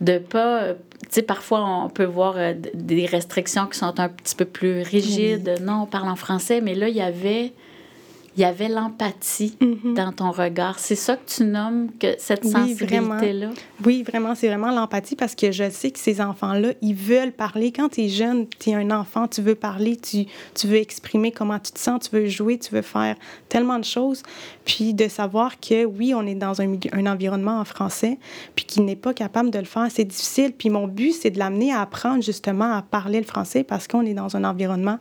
de 0.00 0.18
pas. 0.18 0.74
Tu 1.02 1.08
sais, 1.10 1.22
parfois, 1.22 1.84
on 1.84 1.90
peut 1.90 2.04
voir 2.04 2.34
euh, 2.38 2.54
des 2.72 3.04
restrictions 3.04 3.66
qui 3.66 3.78
sont 3.78 4.00
un 4.00 4.08
petit 4.08 4.34
peu 4.34 4.46
plus 4.46 4.80
rigides. 4.80 5.58
Non, 5.60 5.82
on 5.82 5.86
parle 5.86 6.08
en 6.08 6.16
français, 6.16 6.62
mais 6.62 6.74
là, 6.74 6.88
il 6.88 6.96
y 6.96 7.02
avait 7.02 7.52
il 8.36 8.40
y 8.40 8.44
avait 8.44 8.68
l'empathie 8.68 9.56
mm-hmm. 9.60 9.94
dans 9.94 10.12
ton 10.12 10.30
regard. 10.30 10.78
C'est 10.78 10.96
ça 10.96 11.16
que 11.16 11.26
tu 11.26 11.44
nommes 11.44 11.90
que 11.98 12.14
cette 12.18 12.44
sensibilité-là? 12.44 13.50
Oui, 13.84 14.02
vraiment, 14.02 14.34
c'est 14.34 14.48
vraiment 14.48 14.72
l'empathie 14.72 15.14
parce 15.14 15.34
que 15.34 15.52
je 15.52 15.70
sais 15.70 15.90
que 15.90 15.98
ces 15.98 16.20
enfants-là, 16.20 16.72
ils 16.82 16.94
veulent 16.94 17.32
parler. 17.32 17.70
Quand 17.70 17.90
tu 17.90 18.02
es 18.02 18.08
jeune, 18.08 18.46
tu 18.58 18.70
es 18.70 18.74
un 18.74 18.90
enfant, 18.90 19.28
tu 19.28 19.40
veux 19.40 19.54
parler, 19.54 19.96
tu, 19.96 20.26
tu 20.54 20.66
veux 20.66 20.78
exprimer 20.78 21.30
comment 21.30 21.58
tu 21.58 21.72
te 21.72 21.78
sens, 21.78 22.08
tu 22.08 22.16
veux 22.16 22.26
jouer, 22.26 22.58
tu 22.58 22.74
veux 22.74 22.82
faire 22.82 23.16
tellement 23.48 23.78
de 23.78 23.84
choses. 23.84 24.22
Puis 24.64 24.94
de 24.94 25.08
savoir 25.08 25.60
que 25.60 25.84
oui, 25.84 26.14
on 26.14 26.26
est 26.26 26.34
dans 26.34 26.60
un, 26.60 26.76
un 26.92 27.06
environnement 27.06 27.60
en 27.60 27.64
français, 27.64 28.18
puis 28.56 28.64
qu'il 28.64 28.84
n'est 28.84 28.96
pas 28.96 29.14
capable 29.14 29.50
de 29.50 29.58
le 29.58 29.64
faire, 29.64 29.86
c'est 29.90 30.04
difficile. 30.04 30.52
Puis 30.52 30.70
mon 30.70 30.88
but, 30.88 31.12
c'est 31.12 31.30
de 31.30 31.38
l'amener 31.38 31.72
à 31.72 31.82
apprendre 31.82 32.22
justement 32.22 32.72
à 32.72 32.82
parler 32.82 33.20
le 33.20 33.26
français 33.26 33.62
parce 33.62 33.86
qu'on 33.86 34.04
est 34.06 34.14
dans 34.14 34.36
un 34.36 34.44
environnement 34.44 34.98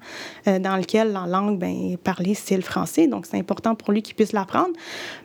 euh, 0.48 0.60
dans 0.60 0.78
lequel 0.78 1.14
la 1.14 1.26
langue, 1.26 1.58
ben 1.58 1.98
parler, 1.98 2.34
c'est 2.36 2.56
le 2.56 2.62
français. 2.62 3.08
Donc, 3.08 3.23
c'est 3.24 3.38
important 3.38 3.76
pour 3.76 3.92
lui 3.92 4.02
qu'il 4.02 4.16
puisse 4.16 4.34
l'apprendre. 4.34 4.74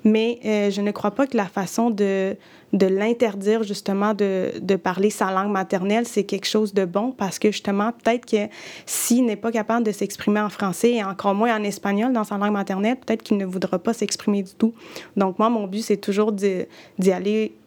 Mais 0.04 0.38
euh, 0.44 0.70
je 0.70 0.80
ne 0.80 0.90
crois 0.90 1.10
pas 1.10 1.26
que 1.26 1.36
la 1.36 1.46
façon 1.46 1.90
de, 1.90 2.36
de 2.72 2.86
l'interdire, 2.86 3.62
justement, 3.62 4.14
de, 4.14 4.52
de, 4.60 4.76
parler 4.76 5.10
sa 5.10 5.30
langue 5.30 5.50
maternelle, 5.50 6.06
c'est 6.06 6.24
quelque 6.24 6.46
chose 6.46 6.74
de 6.74 6.84
bon 6.84 7.12
parce 7.12 7.38
que, 7.38 7.50
justement, 7.50 7.92
peut-être 7.92 8.26
que 8.26 8.48
s'il 8.86 9.24
n'est 9.24 9.36
pas 9.36 9.52
capable 9.52 9.84
de 9.84 9.92
s'exprimer 9.92 10.40
en 10.40 10.48
français 10.48 10.92
et 10.92 11.04
encore 11.04 11.34
moins 11.34 11.56
en 11.56 11.62
espagnol 11.64 12.12
dans 12.12 12.24
sa 12.24 12.38
langue 12.38 12.52
maternelle, 12.52 12.96
peut-être 12.96 13.22
qu'il 13.22 13.36
ne 13.36 13.46
voudra 13.46 13.78
pas 13.78 13.92
s'exprimer 13.92 14.42
du 14.42 14.54
tout. 14.54 14.74
Donc, 15.16 15.38
moi, 15.38 15.48
mon 15.48 15.66
but, 15.66 15.82
c'est 15.82 15.96
toujours 15.96 16.32
d'y 16.32 17.12
aller 17.12 17.57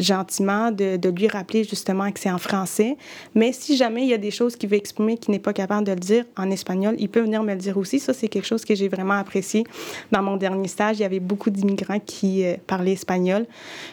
gentiment 0.00 0.70
de, 0.70 0.96
de, 0.96 1.08
lui 1.08 1.28
rappeler 1.28 1.64
justement 1.64 2.10
que 2.10 2.18
c'est 2.18 2.30
en 2.30 2.38
français. 2.38 2.96
Mais 3.34 3.52
si 3.52 3.76
jamais 3.76 4.02
il 4.02 4.08
y 4.08 4.14
a 4.14 4.18
des 4.18 4.30
choses 4.30 4.56
qu'il 4.56 4.68
veut 4.68 4.76
exprimer 4.76 5.16
qu'il 5.16 5.32
n'est 5.32 5.38
pas 5.38 5.52
capable 5.52 5.86
de 5.86 5.92
le 5.92 5.98
dire 5.98 6.24
en 6.36 6.50
espagnol, 6.50 6.94
il 6.98 7.08
peut 7.08 7.20
venir 7.20 7.42
me 7.42 7.52
le 7.52 7.58
dire 7.58 7.76
aussi. 7.76 7.98
Ça, 7.98 8.12
c'est 8.12 8.28
quelque 8.28 8.46
chose 8.46 8.64
que 8.64 8.74
j'ai 8.74 8.88
vraiment 8.88 9.14
apprécié. 9.14 9.64
Dans 10.10 10.22
mon 10.22 10.36
dernier 10.36 10.68
stage, 10.68 10.98
il 10.98 11.02
y 11.02 11.04
avait 11.04 11.20
beaucoup 11.20 11.50
d'immigrants 11.50 12.00
qui 12.00 12.44
euh, 12.44 12.56
parlaient 12.66 12.92
espagnol. 12.92 13.46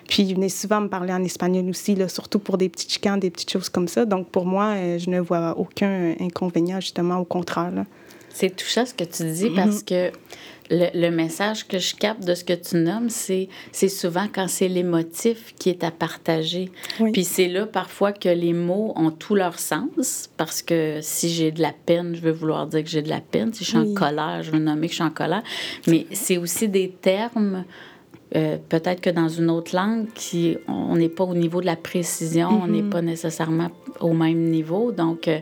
Puis 0.08 0.24
ils 0.24 0.36
venaient 0.36 0.50
souvent 0.50 0.82
me 0.82 0.88
parler 0.88 1.14
en 1.14 1.24
espagnol 1.24 1.70
aussi, 1.70 1.98
surtout 2.08 2.40
pour 2.40 2.58
des 2.58 2.70
petits 2.70 2.90
chicanes, 2.90 3.20
des 3.20 3.30
petites 3.30 3.52
choses 3.52 3.70
comme 3.70 3.88
ça. 3.88 4.06
Donc 4.06 4.30
pour 4.30 4.46
moi, 4.46 4.74
euh, 4.76 4.98
je 4.98 5.10
ne 5.10 5.20
vois 5.20 5.58
aucun 5.58 6.14
inconvénient, 6.20 6.80
justement, 6.80 7.18
au 7.18 7.26
contraire. 7.26 7.72
C'est 8.40 8.56
touchant 8.56 8.86
ce 8.86 8.94
que 8.94 9.04
tu 9.04 9.24
dis 9.32 9.50
parce 9.50 9.82
que 9.82 10.12
le, 10.70 11.10
message 11.10 11.68
que 11.68 11.80
je 11.80 11.96
capte 11.96 12.24
de 12.24 12.36
ce 12.36 12.44
que 12.44 12.54
tu 12.54 12.76
nommes, 12.76 13.10
c'est, 13.10 13.50
c'est 13.72 13.90
souvent 13.90 14.28
quand 14.32 14.48
c'est 14.48 14.68
l'émotif 14.68 15.56
qui 15.58 15.72
est 15.72 15.84
à 15.84 15.90
partager. 15.90 16.70
Puis 17.14 17.24
c'est 17.24 17.48
là 17.48 17.66
parfois 17.66 18.12
que 18.12 18.30
les 18.30 18.54
mots 18.54 18.94
ont 18.96 19.10
tout 19.10 19.34
leur 19.34 19.58
sens, 19.58 20.30
parce 20.38 20.62
que 20.62 21.00
si 21.02 21.30
j'ai 21.30 21.50
de 21.52 21.64
la 21.64 21.74
peine, 21.74 22.16
je 22.16 22.22
veux 22.22 22.32
vouloir 22.32 22.68
dire 22.68 22.84
que 22.84 22.90
j'ai 22.92 23.02
de 23.02 23.10
la 23.10 23.22
peine. 23.22 23.52
Si 23.56 23.64
je 23.64 23.70
suis 23.70 23.78
en 23.80 23.96
colère, 23.96 24.44
je 24.44 24.52
veux 24.52 24.60
nommer 24.60 24.86
que 24.86 24.94
je 24.94 24.98
suis 24.98 25.04
en 25.04 25.10
colère. 25.10 25.42
Mais 25.88 26.06
c'est 26.12 26.38
aussi 26.38 26.70
des 26.70 26.92
termes. 26.92 27.66
Euh, 28.36 28.58
peut-être 28.70 29.02
que 29.02 29.10
dans 29.10 29.30
une 29.30 29.50
autre 29.50 29.76
langue, 29.76 30.06
qui, 30.14 30.58
on 30.68 30.96
n'est 30.96 31.10
pas 31.10 31.24
au 31.24 31.34
niveau 31.34 31.60
de 31.60 31.66
la 31.66 31.76
précision, 31.76 32.50
on 32.50 32.68
n'est 32.68 32.84
mm-hmm. 32.84 32.90
pas 32.90 33.02
nécessairement 33.02 33.72
au 34.00 34.14
même 34.14 34.52
niveau. 34.52 34.92
Donc, 34.92 35.28
euh, 35.28 35.40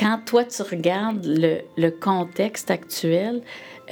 quand 0.00 0.18
toi, 0.24 0.44
tu 0.44 0.62
regardes 0.62 1.26
le, 1.26 1.58
le 1.76 1.90
contexte 1.90 2.70
actuel, 2.70 3.42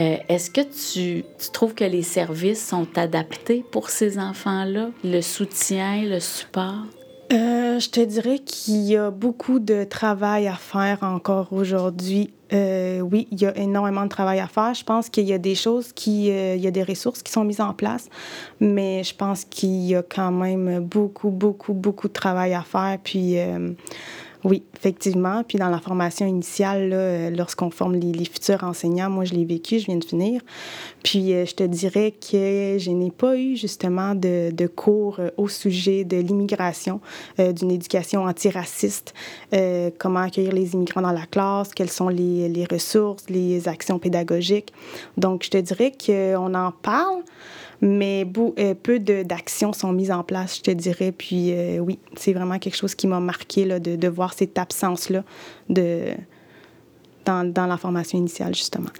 euh, 0.00 0.16
est-ce 0.28 0.50
que 0.50 0.62
tu, 0.62 1.24
tu, 1.38 1.50
trouves 1.52 1.74
que 1.74 1.84
les 1.84 2.02
services 2.02 2.66
sont 2.66 2.86
adaptés 2.96 3.62
pour 3.70 3.90
ces 3.90 4.18
enfants-là, 4.18 4.88
le 5.04 5.20
soutien, 5.20 6.02
le 6.04 6.18
support? 6.18 6.86
Euh, 7.30 7.78
je 7.78 7.90
te 7.90 8.00
dirais 8.00 8.38
qu'il 8.38 8.80
y 8.84 8.96
a 8.96 9.10
beaucoup 9.10 9.58
de 9.58 9.84
travail 9.84 10.48
à 10.48 10.54
faire 10.54 11.02
encore 11.02 11.52
aujourd'hui. 11.52 12.32
Euh, 12.54 13.00
oui, 13.00 13.28
il 13.30 13.42
y 13.42 13.44
a 13.44 13.54
énormément 13.58 14.04
de 14.04 14.08
travail 14.08 14.40
à 14.40 14.46
faire. 14.46 14.72
Je 14.72 14.84
pense 14.84 15.10
qu'il 15.10 15.26
y 15.26 15.34
a 15.34 15.38
des 15.38 15.54
choses 15.54 15.92
qui, 15.92 16.28
il 16.28 16.60
y 16.60 16.66
a 16.66 16.70
des 16.70 16.84
ressources 16.84 17.22
qui 17.22 17.30
sont 17.30 17.44
mises 17.44 17.60
en 17.60 17.74
place, 17.74 18.08
mais 18.60 19.04
je 19.04 19.14
pense 19.14 19.44
qu'il 19.44 19.82
y 19.82 19.94
a 19.94 20.02
quand 20.02 20.30
même 20.30 20.80
beaucoup, 20.80 21.28
beaucoup, 21.28 21.74
beaucoup 21.74 22.08
de 22.08 22.14
travail 22.14 22.54
à 22.54 22.62
faire. 22.62 22.96
Puis 23.04 23.36
oui, 24.44 24.62
effectivement. 24.76 25.42
Puis 25.42 25.58
dans 25.58 25.68
la 25.68 25.78
formation 25.78 26.26
initiale, 26.26 26.90
euh, 26.92 27.30
lorsqu'on 27.30 27.70
forme 27.70 27.96
les, 27.96 28.24
futurs 28.24 28.62
enseignants, 28.62 29.10
moi, 29.10 29.24
je 29.24 29.34
l'ai 29.34 29.44
vécu, 29.44 29.80
je 29.80 29.86
viens 29.86 29.96
de 29.96 30.04
finir. 30.04 30.40
Puis 31.02 31.32
euh, 31.32 31.44
je 31.44 31.54
te 31.54 31.64
dirais 31.64 32.12
que 32.12 32.76
je 32.78 32.90
n'ai 32.90 33.10
pas 33.10 33.36
eu 33.36 33.56
justement 33.56 34.14
de, 34.14 34.66
cours 34.66 35.18
euh, 35.18 35.30
au 35.36 35.48
sujet 35.48 36.04
de 36.04 36.18
l'immigration, 36.18 37.00
d'une 37.38 37.70
éducation 37.70 38.24
antiraciste, 38.24 39.14
comment 39.98 40.20
accueillir 40.20 40.52
les 40.52 40.74
immigrants 40.74 41.00
dans 41.00 41.12
la 41.12 41.26
classe, 41.26 41.72
quelles 41.74 41.90
sont 41.90 42.08
les, 42.08 42.48
les 42.48 42.64
ressources, 42.64 43.28
les 43.28 43.68
actions 43.68 43.98
pédagogiques. 43.98 44.72
Donc, 45.16 45.44
je 45.44 45.50
te 45.50 45.58
dirais 45.58 45.92
qu'on 45.92 46.54
en 46.54 46.72
parle, 46.72 47.22
mais 47.80 48.26
euh, 48.58 48.74
peu 48.74 48.98
d'actions 48.98 49.72
sont 49.72 49.92
mises 49.92 50.10
en 50.10 50.24
place, 50.24 50.58
je 50.58 50.62
te 50.62 50.70
dirais. 50.70 51.12
Puis 51.12 51.52
euh, 51.52 51.78
oui, 51.78 51.98
c'est 52.16 52.32
vraiment 52.32 52.58
quelque 52.58 52.76
chose 52.76 52.94
qui 52.94 53.06
m'a 53.06 53.20
marqué 53.20 53.64
là, 53.64 53.78
de, 53.78 53.96
de, 53.96 54.08
voir 54.08 54.34
cette 54.34 54.58
absence-là 54.58 55.24
de, 55.68 56.12
dans, 57.24 57.50
dans, 57.50 57.66
la 57.66 57.76
formation 57.76 58.18
initiale, 58.18 58.54
justement. 58.54 58.90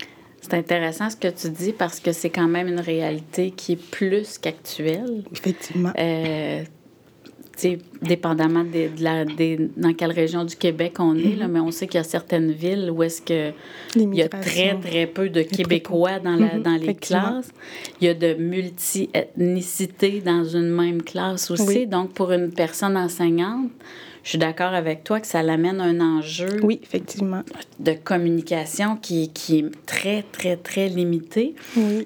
C'est 0.41 0.55
intéressant 0.55 1.11
ce 1.11 1.17
que 1.17 1.29
tu 1.29 1.51
dis 1.51 1.73
parce 1.73 1.99
que 1.99 2.13
c'est 2.13 2.31
quand 2.31 2.47
même 2.47 2.69
une 2.69 2.81
réalité 2.81 3.51
qui 3.51 3.73
est 3.73 3.91
plus 3.91 4.39
qu'actuelle. 4.39 5.25
Effectivement. 5.33 5.93
Euh, 5.99 6.63
dépendamment 8.03 8.65
de, 8.65 8.91
la, 9.03 9.25
dans 9.25 9.93
quelle 9.95 10.13
région 10.13 10.45
du 10.45 10.57
Québec 10.57 10.95
on 10.99 11.17
est, 11.17 11.37
là, 11.37 11.49
mais 11.49 11.61
on 11.61 11.71
sait 11.71 11.87
qu'il 11.87 11.99
y 11.99 12.01
a 12.01 12.05
certaines 12.05 12.53
villes 12.53 12.91
où 12.91 13.03
est-ce 13.03 13.23
que 13.23 13.53
il 13.97 14.15
y 14.15 14.23
a 14.23 14.29
très, 14.29 14.79
très 14.79 15.07
peu 15.07 15.29
de 15.29 15.43
Québécois 15.43 16.19
dans, 16.19 16.37
la, 16.37 16.47
mm-hmm. 16.47 16.63
dans 16.63 16.77
les 16.77 16.95
classes. 16.95 17.51
Il 18.01 18.07
y 18.07 18.11
a 18.11 18.15
de 18.15 18.35
multi-ethnicité 18.35 20.21
dans 20.21 20.45
une 20.45 20.71
même 20.71 21.03
classe 21.03 21.51
aussi. 21.51 21.87
Donc, 21.87 22.13
pour 22.13 22.33
une 22.33 22.51
personne 22.51 22.97
enseignante, 22.97 23.71
je 24.29 24.31
suis 24.31 24.39
d'accord 24.39 24.75
avec 24.75 25.05
toi 25.05 25.21
que 25.21 25.27
ça 25.27 25.43
l'amène 25.43 25.81
un 25.81 26.01
enjeu. 26.01 26.61
Oui, 26.63 26.81
effectivement. 26.83 27.43
De 27.81 27.93
communication 27.93 28.97
qui, 28.97 29.31
qui 29.31 29.61
est 29.61 29.87
très, 29.87 30.23
très, 30.33 30.57
très 30.57 30.89
limité. 30.89 31.55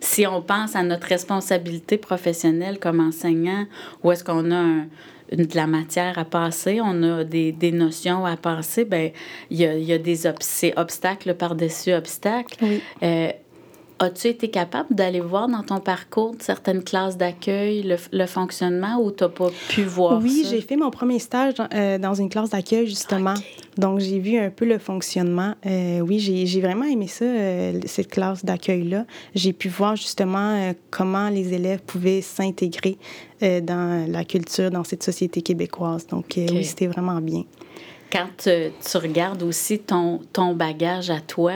Si 0.00 0.26
on 0.26 0.40
pense 0.40 0.76
à 0.76 0.84
notre 0.84 1.08
responsabilité 1.08 1.98
professionnelle 1.98 2.78
comme 2.78 3.00
enseignant, 3.00 3.66
où 4.04 4.12
est-ce 4.12 4.22
qu'on 4.22 4.50
a 4.52 4.56
un, 4.56 4.86
de 5.36 5.56
la 5.56 5.66
matière 5.66 6.18
à 6.18 6.24
passer, 6.24 6.80
on 6.82 7.02
a 7.02 7.24
des, 7.24 7.52
des 7.52 7.72
notions 7.72 8.24
à 8.26 8.36
passer, 8.36 8.84
ben 8.84 9.10
il 9.50 9.60
y 9.60 9.66
a, 9.66 9.74
y 9.74 9.92
a, 9.92 9.98
des 9.98 10.26
obstacles 10.76 11.34
par-dessus 11.34 11.92
obstacles. 11.92 12.56
Euh, 13.02 13.30
As-tu 14.02 14.26
été 14.26 14.50
capable 14.50 14.96
d'aller 14.96 15.20
voir 15.20 15.46
dans 15.46 15.62
ton 15.62 15.78
parcours 15.78 16.34
certaines 16.40 16.82
classes 16.82 17.16
d'accueil 17.16 17.84
le, 17.84 17.94
le, 18.10 18.26
fonctionnement 18.26 18.96
ou 19.00 19.12
tu 19.12 19.22
n'as 19.22 19.30
pas 19.30 19.46
pu 19.68 19.84
voir 19.84 20.20
oui, 20.20 20.44
j'ai 20.50 20.60
fait 20.60 20.74
mon 20.74 20.90
premier 20.90 21.20
stage 21.20 21.54
dans, 21.54 21.68
euh, 21.72 21.98
dans 21.98 22.12
une 22.12 22.28
classe 22.28 22.50
d'accueil, 22.50 22.88
justement. 22.88 23.34
Donc, 23.78 24.00
j'ai 24.00 24.18
vu 24.18 24.38
un 24.38 24.50
peu 24.50 24.64
le 24.64 24.78
fonctionnement. 24.78 25.54
Euh, 25.66 26.00
oui, 26.00 26.18
j'ai 26.18 26.60
vraiment 26.60 26.84
aimé 26.84 27.06
ça, 27.06 27.26
euh, 27.26 27.78
cette 27.86 28.08
classe 28.08 28.44
d'accueil-là. 28.44 29.06
J'ai 29.36 29.52
pu 29.52 29.68
voir 29.68 29.94
justement 29.94 30.74
comment 30.90 31.28
les 31.28 31.54
élèves 31.54 31.82
pouvaient 31.82 32.22
s'intégrer 32.22 32.98
dans 33.40 34.10
la 34.10 34.24
culture, 34.24 34.72
dans 34.72 34.82
cette 34.82 35.04
société 35.04 35.42
québécoise. 35.42 36.08
Donc, 36.08 36.34
oui, 36.36 36.64
c'était 36.64 36.88
vraiment 36.88 37.20
bien. 37.20 37.44
Quand 38.10 38.26
tu 38.36 38.96
regardes 38.98 39.44
aussi 39.44 39.78
ton, 39.78 40.20
ton 40.32 40.54
bagage 40.54 41.08
à 41.08 41.20
toi, 41.20 41.52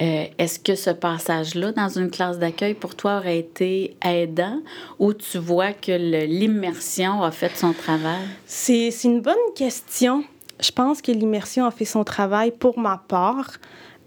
euh, 0.00 0.24
est-ce 0.38 0.58
que 0.58 0.74
ce 0.74 0.90
passage-là 0.90 1.72
dans 1.72 1.88
une 1.88 2.10
classe 2.10 2.38
d'accueil 2.38 2.74
pour 2.74 2.96
toi 2.96 3.18
aurait 3.18 3.38
été 3.38 3.96
aidant 4.04 4.60
ou 4.98 5.12
tu 5.12 5.38
vois 5.38 5.72
que 5.72 5.92
l'immersion 6.26 7.22
a 7.22 7.30
fait 7.30 7.56
son 7.56 7.72
travail? 7.72 8.22
C'est 8.46 8.90
une 9.04 9.20
bonne 9.20 9.34
question. 9.54 10.24
Je 10.60 10.72
pense 10.72 11.00
que 11.00 11.12
l'immersion 11.12 11.64
a 11.64 11.70
fait 11.70 11.84
son 11.84 12.02
travail 12.02 12.50
pour 12.50 12.78
ma 12.78 13.02
part. 13.06 13.52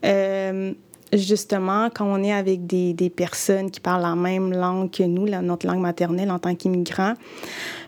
Euh, 0.04 0.74
justement, 1.14 1.90
quand 1.94 2.06
on 2.06 2.22
est 2.22 2.34
avec 2.34 2.68
des, 2.68 2.94
des, 2.94 3.10
personnes 3.10 3.72
qui 3.72 3.80
parlent 3.80 4.02
la 4.02 4.16
même 4.16 4.52
langue 4.52 4.92
que 4.92 5.04
nous, 5.04 5.26
notre 5.26 5.68
langue 5.68 5.80
maternelle 5.80 6.32
en 6.32 6.40
tant 6.40 6.54
qu'immigrants, 6.54 7.14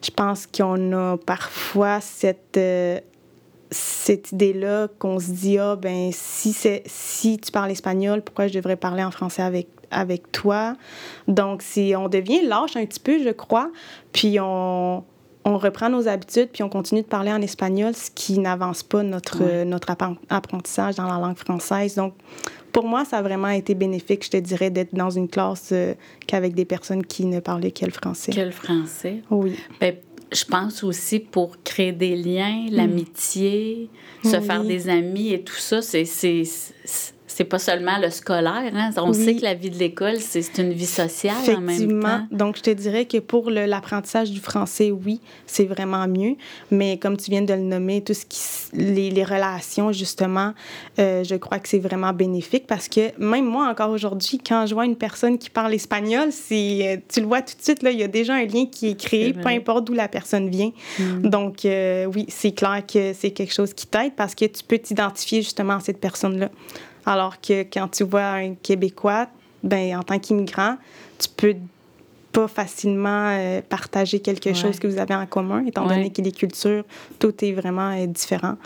je 0.01 0.11
pense 0.11 0.47
qu'on 0.47 0.93
a 0.93 1.17
parfois 1.17 1.99
cette... 1.99 2.57
Euh, 2.57 2.99
cette 3.71 4.31
idée-là 4.31 4.87
qu'on 4.99 5.19
se 5.19 5.31
dit, 5.31 5.57
ah, 5.57 5.75
ben, 5.75 6.09
si, 6.11 6.53
c'est, 6.53 6.83
si 6.85 7.37
tu 7.37 7.51
parles 7.51 7.71
espagnol, 7.71 8.21
pourquoi 8.21 8.47
je 8.47 8.53
devrais 8.53 8.75
parler 8.75 9.03
en 9.03 9.11
français 9.11 9.41
avec, 9.41 9.67
avec 9.91 10.31
toi? 10.31 10.75
Donc, 11.27 11.61
si 11.61 11.93
on 11.97 12.09
devient 12.09 12.41
lâche 12.43 12.75
un 12.75 12.85
petit 12.85 12.99
peu, 12.99 13.23
je 13.23 13.29
crois, 13.29 13.71
puis 14.11 14.39
on, 14.39 15.03
on 15.45 15.57
reprend 15.57 15.89
nos 15.89 16.07
habitudes, 16.07 16.49
puis 16.51 16.63
on 16.63 16.69
continue 16.69 17.01
de 17.01 17.07
parler 17.07 17.31
en 17.31 17.41
espagnol, 17.41 17.93
ce 17.95 18.11
qui 18.11 18.39
n'avance 18.39 18.83
pas 18.83 19.03
notre, 19.03 19.63
notre 19.63 19.87
apprentissage 20.29 20.95
dans 20.95 21.07
la 21.07 21.19
langue 21.19 21.37
française. 21.37 21.95
Donc, 21.95 22.13
pour 22.71 22.85
moi, 22.85 23.03
ça 23.05 23.17
a 23.17 23.21
vraiment 23.21 23.49
été 23.49 23.73
bénéfique, 23.73 24.25
je 24.25 24.29
te 24.29 24.37
dirais, 24.37 24.69
d'être 24.69 24.93
dans 24.93 25.09
une 25.09 25.27
classe 25.27 25.69
euh, 25.71 25.95
qu'avec 26.27 26.53
des 26.53 26.65
personnes 26.65 27.03
qui 27.03 27.25
ne 27.25 27.39
parlaient 27.39 27.71
que 27.71 27.85
le 27.85 27.91
français. 27.91 28.31
Que 28.31 28.41
le 28.41 28.51
français. 28.51 29.23
Oui. 29.31 29.57
Ben, 29.79 29.95
je 30.31 30.45
pense 30.45 30.83
aussi 30.83 31.19
pour 31.19 31.61
créer 31.63 31.91
des 31.91 32.15
liens, 32.15 32.67
mm. 32.69 32.75
l'amitié, 32.75 33.89
se 34.23 34.39
faire 34.41 34.63
des 34.63 34.89
amis 34.89 35.33
et 35.33 35.41
tout 35.41 35.55
ça, 35.55 35.81
c'est 35.81 36.05
c'est 37.39 37.45
pas 37.45 37.57
seulement 37.57 37.97
le 37.97 38.09
scolaire. 38.09 38.69
Hein? 38.75 38.89
On 38.97 39.13
sait 39.13 39.33
que 39.33 39.43
la 39.43 39.53
vie 39.53 39.69
de 39.69 39.77
l'école, 39.77 40.17
c'est 40.19 40.57
une 40.57 40.73
vie 40.73 40.85
sociale 40.85 41.37
en 41.55 41.61
même 41.61 42.01
temps. 42.01 42.27
Donc, 42.31 42.57
je 42.57 42.63
te 42.63 42.69
dirais 42.69 43.05
que 43.05 43.19
pour 43.19 43.49
l'apprentissage 43.49 44.29
du 44.29 44.41
français, 44.41 44.91
oui, 44.91 45.21
c'est 45.45 45.63
vraiment 45.63 46.05
mieux. 46.05 46.35
Mais 46.69 46.97
comme 46.97 47.15
tu 47.15 47.31
viens 47.31 47.41
de 47.41 47.53
le 47.53 47.61
nommer, 47.61 48.03
tout 48.03 48.13
ce 48.13 48.25
qui, 48.25 48.41
les, 48.73 49.09
les 49.09 49.23
relations, 49.23 49.93
justement, 49.93 50.53
euh, 50.99 51.23
je 51.23 51.35
crois 51.35 51.59
que 51.59 51.69
c'est 51.69 51.79
vraiment 51.79 52.11
bénéfique 52.11 52.67
parce 52.67 52.89
que 52.89 53.17
même 53.17 53.45
moi, 53.45 53.69
encore 53.69 53.91
aujourd'hui, 53.91 54.41
quand 54.45 54.65
je 54.65 54.73
vois 54.73 54.83
une 54.83 54.97
personne 54.97 55.37
qui 55.37 55.49
parle 55.49 55.73
espagnol, 55.73 56.33
c'est, 56.33 56.89
euh, 56.89 56.97
tu 57.07 57.21
le 57.21 57.25
vois 57.25 57.41
tout 57.41 57.55
de 57.55 57.63
suite, 57.63 57.83
là, 57.83 57.91
il 57.91 57.99
y 57.99 58.03
a 58.03 58.09
déjà 58.09 58.33
un 58.33 58.43
lien 58.43 58.65
qui 58.65 58.89
est 58.89 58.99
créé, 58.99 59.31
peu 59.31 59.47
importe 59.47 59.87
d'où 59.87 59.93
la 59.93 60.09
personne 60.09 60.49
vient. 60.49 60.73
Mm. 60.99 61.29
Donc, 61.29 61.63
euh, 61.63 62.03
oui, 62.03 62.25
c'est 62.27 62.51
clair 62.51 62.83
que 62.85 63.13
c'est 63.13 63.31
quelque 63.31 63.53
chose 63.53 63.73
qui 63.73 63.87
t'aide 63.87 64.11
parce 64.17 64.35
que 64.35 64.43
tu 64.43 64.61
peux 64.61 64.77
t'identifier 64.77 65.41
justement 65.41 65.75
à 65.75 65.79
cette 65.79 66.01
personne-là. 66.01 66.49
Alors 67.09 67.41
que 67.41 67.63
quand 67.63 67.87
tu 67.87 68.03
vois 68.03 68.27
un 68.33 68.53
Québécois, 68.53 69.27
ben, 69.63 69.97
en 69.97 70.03
tant 70.03 70.19
qu'immigrant, 70.19 70.75
tu 71.17 71.27
peux 71.35 71.55
pas 72.31 72.47
facilement 72.47 73.31
euh, 73.31 73.61
partager 73.67 74.19
quelque 74.19 74.53
chose 74.53 74.77
que 74.77 74.85
vous 74.85 74.99
avez 74.99 75.15
en 75.15 75.25
commun, 75.25 75.65
étant 75.65 75.87
donné 75.87 76.11
que 76.11 76.21
les 76.21 76.31
cultures, 76.31 76.83
tout 77.17 77.33
est 77.43 77.51
vraiment 77.51 77.91
euh, 77.97 78.05
différent. 78.05 78.57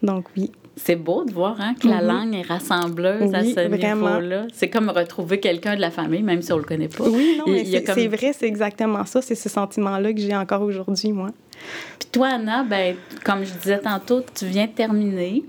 Donc, 0.00 0.26
oui. 0.36 0.52
C'est 0.76 0.94
beau 0.94 1.24
de 1.24 1.32
voir 1.32 1.60
hein, 1.60 1.74
que 1.74 1.88
la 1.88 2.00
mm-hmm. 2.00 2.06
langue 2.06 2.34
est 2.36 2.42
rassembleuse 2.42 3.34
à 3.34 3.42
ce 3.42 3.66
niveau-là. 3.66 4.46
C'est 4.52 4.70
comme 4.70 4.90
retrouver 4.90 5.40
quelqu'un 5.40 5.74
de 5.74 5.80
la 5.80 5.90
famille, 5.90 6.22
même 6.22 6.40
si 6.40 6.52
on 6.52 6.58
le 6.58 6.62
connaît 6.62 6.86
pas. 6.86 7.02
Oui, 7.02 7.36
non, 7.36 7.52
mais 7.52 7.64
c'est 7.64 8.06
vrai, 8.06 8.32
c'est 8.32 8.46
exactement 8.46 9.04
ça. 9.04 9.20
C'est 9.20 9.34
ce 9.34 9.48
sentiment-là 9.48 10.12
que 10.12 10.20
j'ai 10.20 10.36
encore 10.36 10.62
aujourd'hui, 10.62 11.10
moi. 11.10 11.30
Puis 11.98 12.08
toi, 12.12 12.28
Anna, 12.28 12.62
ben, 12.62 12.96
comme 13.24 13.44
je 13.44 13.52
disais 13.54 13.78
tantôt, 13.78 14.22
tu 14.34 14.46
viens 14.46 14.66
de 14.66 14.72
terminer. 14.72 15.44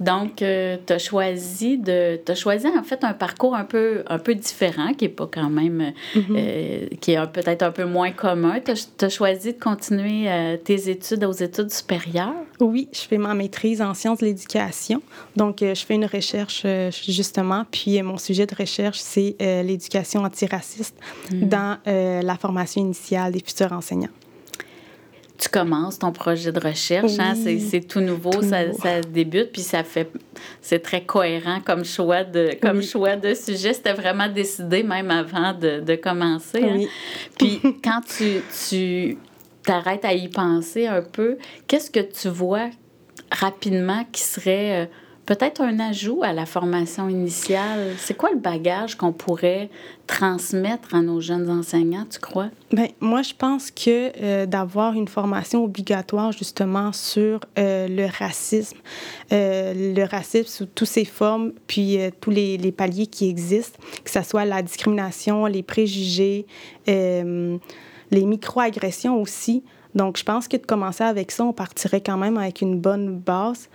Donc, 0.00 0.42
euh, 0.42 0.76
tu 0.84 0.92
as 0.92 0.98
choisi 0.98 1.78
de. 1.78 2.20
As 2.28 2.34
choisi 2.34 2.66
en 2.66 2.82
fait 2.82 3.04
un 3.04 3.12
parcours 3.12 3.54
un 3.54 3.64
peu, 3.64 4.02
un 4.08 4.18
peu 4.18 4.34
différent, 4.34 4.92
qui 4.92 5.04
est 5.04 5.10
pas 5.10 5.28
quand 5.32 5.48
même. 5.48 5.92
Mm-hmm. 6.14 6.36
Euh, 6.36 6.86
qui 7.00 7.12
est 7.12 7.26
peut-être 7.32 7.62
un 7.62 7.70
peu 7.70 7.84
moins 7.84 8.10
commun. 8.10 8.58
Tu 8.60 9.04
as, 9.04 9.08
choisi 9.08 9.52
de 9.52 9.58
continuer 9.58 10.28
euh, 10.28 10.56
tes 10.56 10.90
études 10.90 11.24
aux 11.24 11.32
études 11.32 11.70
supérieures? 11.70 12.34
Oui, 12.60 12.88
je 12.92 13.00
fais 13.00 13.18
ma 13.18 13.34
maîtrise 13.34 13.80
en 13.80 13.94
sciences 13.94 14.18
de 14.18 14.26
l'éducation. 14.26 15.00
Donc, 15.36 15.58
je 15.60 15.84
fais 15.84 15.94
une 15.94 16.06
recherche 16.06 16.66
justement. 17.06 17.64
Puis, 17.70 18.00
mon 18.02 18.18
sujet 18.18 18.46
de 18.46 18.54
recherche, 18.54 18.98
c'est 18.98 19.36
l'éducation 19.40 20.24
antiraciste 20.24 20.96
mm. 21.32 21.48
dans 21.48 21.78
la 21.86 22.36
formation 22.36 22.80
initiale 22.80 23.32
des 23.32 23.40
futurs 23.40 23.72
enseignants 23.72 24.08
tu 25.36 25.48
commences 25.48 25.98
ton 25.98 26.12
projet 26.12 26.52
de 26.52 26.60
recherche. 26.60 27.18
Hein? 27.18 27.34
C'est 27.34 27.86
tout 27.86 28.00
nouveau, 28.00 28.42
ça, 28.42 28.72
ça, 28.72 29.00
débute, 29.00 29.50
puis 29.52 29.62
ça 29.62 29.82
fait. 29.82 30.10
C'est 30.60 30.80
très 30.80 31.02
cohérent 31.02 31.60
comme 31.60 31.84
choix 31.84 32.24
de, 32.24 32.50
comme 32.62 32.82
choix 32.82 33.16
de 33.16 33.34
sujet. 33.34 33.72
C'était 33.72 33.94
vraiment 33.94 34.28
décidé 34.28 34.82
même 34.82 35.10
avant 35.10 35.52
de, 35.52 35.80
de 35.80 35.94
commencer. 35.96 36.62
Hein? 36.62 36.86
Puis 37.36 37.60
quand 37.82 38.00
tu, 38.16 38.42
tu 38.68 39.18
t'arrêtes 39.64 40.04
à 40.04 40.14
y 40.14 40.28
penser 40.28 40.86
un 40.86 41.02
peu, 41.02 41.38
qu'est-ce 41.66 41.90
que 41.90 42.00
tu 42.00 42.28
vois 42.28 42.70
rapidement 43.32 44.04
qui 44.12 44.22
serait 44.22 44.82
euh, 44.82 44.86
peut-être 45.26 45.60
un 45.62 45.80
ajout 45.80 46.22
à 46.22 46.32
la 46.32 46.46
formation 46.46 47.08
initiale. 47.08 47.94
C'est 47.98 48.14
quoi 48.14 48.30
le 48.30 48.38
bagage 48.38 48.96
qu'on 48.96 49.12
pourrait 49.12 49.70
transmettre 50.06 50.94
à 50.94 51.00
nos 51.00 51.20
jeunes 51.20 51.48
enseignants, 51.48 52.06
tu 52.10 52.18
crois? 52.18 52.50
Bien, 52.72 52.88
moi, 53.00 53.22
je 53.22 53.32
pense 53.36 53.70
que 53.70 54.12
euh, 54.22 54.46
d'avoir 54.46 54.94
une 54.94 55.08
formation 55.08 55.64
obligatoire 55.64 56.32
justement 56.32 56.92
sur 56.92 57.40
euh, 57.58 57.88
le 57.88 58.06
racisme, 58.06 58.78
euh, 59.32 59.94
le 59.94 60.04
racisme 60.04 60.48
sous 60.48 60.66
toutes 60.66 60.88
ses 60.88 61.04
formes, 61.04 61.52
puis 61.66 61.98
tous 62.20 62.30
les, 62.30 62.58
les, 62.58 62.72
paliers 62.72 63.06
qui 63.06 63.28
existent, 63.28 63.78
que 64.04 64.10
ce 64.10 64.22
soit 64.22 64.44
la 64.44 64.62
discrimination, 64.62 65.46
les 65.46 65.62
préjugés, 65.62 66.46
les 66.86 67.60
microagressions 68.10 69.20
aussi. 69.20 69.62
Donc, 69.94 70.18
je 70.18 70.24
pense 70.24 70.48
que 70.48 70.56
de 70.56 70.66
commencer 70.66 71.04
avec 71.04 71.30
ça, 71.30 71.44
on 71.44 71.52
partirait 71.52 72.00
quand 72.00 72.16
même 72.16 72.36
avec 72.36 72.60
une 72.60 72.78
bonne 72.78 73.18
base 73.18 73.68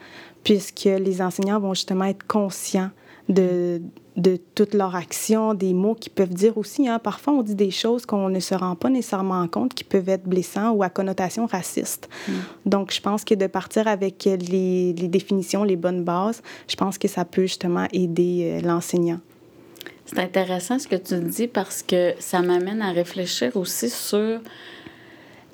puisque 0.44 0.86
les 0.86 1.22
enseignants 1.22 1.60
vont 1.60 1.74
justement 1.74 2.06
être 2.06 2.26
conscients 2.26 2.92
de, 3.28 3.82
de 4.18 4.38
toute 4.56 4.74
leur 4.74 4.96
action, 4.96 5.54
des 5.54 5.74
mots 5.74 5.96
qu'ils 5.96 6.12
peuvent 6.12 6.34
dire 6.34 6.58
aussi. 6.58 6.88
Hein. 6.88 7.00
Parfois, 7.00 7.34
on 7.34 7.44
dit 7.44 7.56
des 7.56 7.72
choses 7.72 8.06
qu'on 8.06 8.30
ne 8.30 8.40
se 8.40 8.56
rend 8.56 8.76
pas 8.76 8.90
nécessairement 8.90 9.48
compte 9.48 9.74
qui 9.74 9.84
peuvent 9.84 10.10
être 10.10 10.24
blessants 10.24 10.72
ou 10.72 10.84
à 10.84 10.90
connotation 10.90 11.46
raciste. 11.46 12.10
Mm. 12.28 12.32
Donc, 12.66 12.94
je 12.94 13.02
pense 13.02 13.24
que 13.24 13.36
de 13.36 13.48
partir 13.48 13.88
avec 13.88 14.26
les, 14.26 14.94
les, 14.94 15.08
définitions, 15.08 15.64
les 15.64 15.76
bonnes 15.76 16.04
bases, 16.04 16.42
je 16.68 16.76
pense 16.76 16.98
que 16.98 17.08
ça 17.08 17.24
peut 17.24 17.44
justement 17.44 17.88
aider 17.94 18.42
euh, 18.58 18.68
l'enseignant. 18.68 19.20
C'est 20.06 20.20
intéressant 20.20 20.80
ce 20.80 20.88
que 20.88 20.96
tu 20.96 21.20
dis 21.20 21.48
parce 21.48 21.84
que 21.84 22.14
ça 22.18 22.42
m'amène 22.42 22.82
à 22.82 22.92
réfléchir 22.92 23.56
aussi 23.56 23.92
sur 23.92 24.40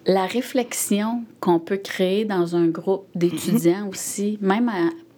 la 0.05 0.25
réflexion 0.25 1.23
qu'on 1.39 1.59
peut 1.59 1.77
créer 1.77 2.25
dans 2.25 2.55
un 2.55 2.67
groupe 2.67 3.07
d'étudiants 3.15 3.87
aussi, 3.89 4.37
même 4.41 4.71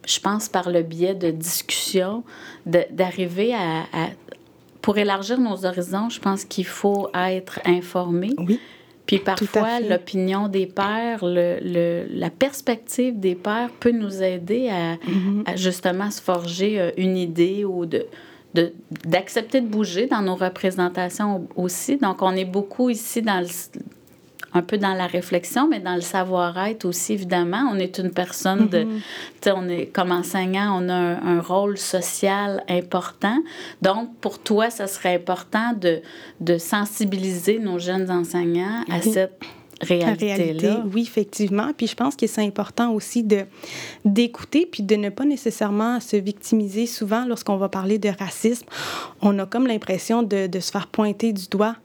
je 0.08 0.20
pense 0.20 0.48
par 0.48 0.70
le 0.70 0.82
biais 0.82 1.16
de 1.16 1.30
discussions, 1.32 2.24
d'arriver 2.66 3.54
à, 3.54 3.86
Pour 4.82 4.98
élargir 4.98 5.40
nos 5.40 5.66
horizons, 5.66 6.10
je 6.10 6.20
pense 6.20 6.46
qu'il 6.46 6.66
faut 6.66 7.10
être 7.14 7.60
informé. 7.66 8.34
Oui. 8.38 8.60
Puis 9.06 9.20
parfois, 9.20 9.80
l'opinion 9.80 10.50
des 10.50 10.66
pères, 10.66 11.24
le, 11.24 12.06
la 12.10 12.30
perspective 12.30 13.18
des 13.20 13.36
pères 13.36 13.70
peut 13.80 13.92
nous 13.92 14.22
aider 14.22 14.70
à, 14.70 14.98
à 15.50 15.56
justement 15.56 16.12
se 16.12 16.22
forger 16.22 16.80
euh, 16.80 16.92
une 16.98 17.18
idée 17.18 17.64
ou 17.64 17.86
de 17.86 18.06
d'accepter 19.06 19.62
de, 19.62 19.68
de, 19.68 19.72
bouger 19.72 20.08
dans 20.08 20.22
nos 20.22 20.36
représentations 20.36 21.48
aussi. 21.56 21.98
Donc, 21.98 22.24
on 22.24 22.32
est 22.32 22.46
beaucoup 22.46 22.90
ici 22.90 23.22
dans 23.22 23.40
le, 23.40 23.48
un 24.54 24.62
peu 24.62 24.78
dans 24.78 24.94
la 24.94 25.08
réflexion, 25.08 25.68
mais 25.68 25.80
dans 25.80 25.96
le 25.96 26.02
savoir-être 26.02 26.86
aussi, 26.86 27.14
évidemment. 27.14 27.70
On 27.72 27.78
est 27.78 27.98
une 27.98 28.12
personne 28.12 28.68
de... 28.68 28.88
Sais, 29.42 29.52
on 29.56 29.68
est, 29.68 29.88
comme 29.88 30.12
enseignant, 30.12 30.82
on 30.82 30.90
a 30.90 30.94
un, 30.94 31.42
rôle 31.42 31.78
social 31.78 32.64
important. 32.68 33.38
Donc, 33.82 34.10
pour 34.20 34.40
toi, 34.40 34.70
ça 34.70 34.88
serait 34.88 35.16
important 35.16 35.74
de, 35.74 36.02
de 36.42 36.58
sensibiliser 36.58 37.60
nos 37.60 37.80
jeunes 37.80 38.10
enseignants 38.10 38.84
à 38.90 39.02
cette 39.02 39.40
réalité-là. 39.82 40.84
oui, 40.92 41.04
effectivement. 41.04 41.72
Puis 41.76 41.88
je 41.88 41.96
pense 41.96 42.16
que 42.16 42.28
c'est 42.28 42.42
important 42.42 42.92
aussi 42.92 43.24
de 43.24 43.46
d'écouter 44.06 44.68
puis 44.70 44.84
de 44.84 44.96
ne 44.96 45.10
pas 45.10 45.26
nécessairement 45.26 46.00
se 46.00 46.18
victimiser. 46.18 46.86
Souvent, 46.88 47.26
lorsqu'on 47.26 47.58
va 47.58 47.70
parler 47.70 48.00
de 48.00 48.10
racisme, 48.10 48.66
on 49.22 49.38
a 49.40 49.46
comme 49.46 49.68
l'impression 49.68 50.24
de, 50.24 50.48
de 50.48 50.60
se 50.60 50.72
faire 50.72 50.88
pointer 50.88 51.34
du 51.34 51.48
doigt 51.48 51.76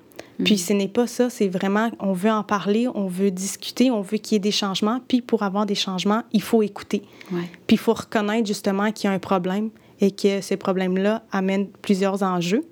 puis 0.45 0.55
mm. 0.55 0.59
ce 0.59 0.73
n'est 0.73 0.89
pas 0.89 1.07
ça, 1.07 1.31
c'est 1.31 1.49
vraiment, 1.49 1.91
on 1.99 2.13
veut 2.13 2.31
en 2.31 2.43
parler, 2.43 2.89
on 2.95 3.07
veut 3.07 3.31
discuter, 3.31 3.91
on 3.91 4.01
veut 4.01 4.19
qu'il 4.19 4.35
y 4.35 4.37
ait 4.37 4.41
des 4.41 4.51
changements. 4.51 5.01
Puis 5.07 5.21
pour 5.21 5.43
avoir 5.43 5.67
des 5.67 5.75
changements, 5.75 6.23
il 6.33 6.43
faut 6.43 6.63
écouter. 6.63 7.03
Ouais. 7.31 7.49
Puis 7.67 7.77
il 7.77 7.79
faut 7.79 7.95
reconnaître 7.95 8.47
justement 8.47 8.93
qu'il 8.93 9.09
y 9.09 9.13
a 9.13 9.15
un 9.15 9.19
problème 9.19 9.71
et 10.01 10.11
que 10.11 10.41
ces 10.41 10.57
problèmes-là 10.57 11.23
amènent 11.31 11.69
plusieurs 11.81 12.23
enjeux, 12.23 12.65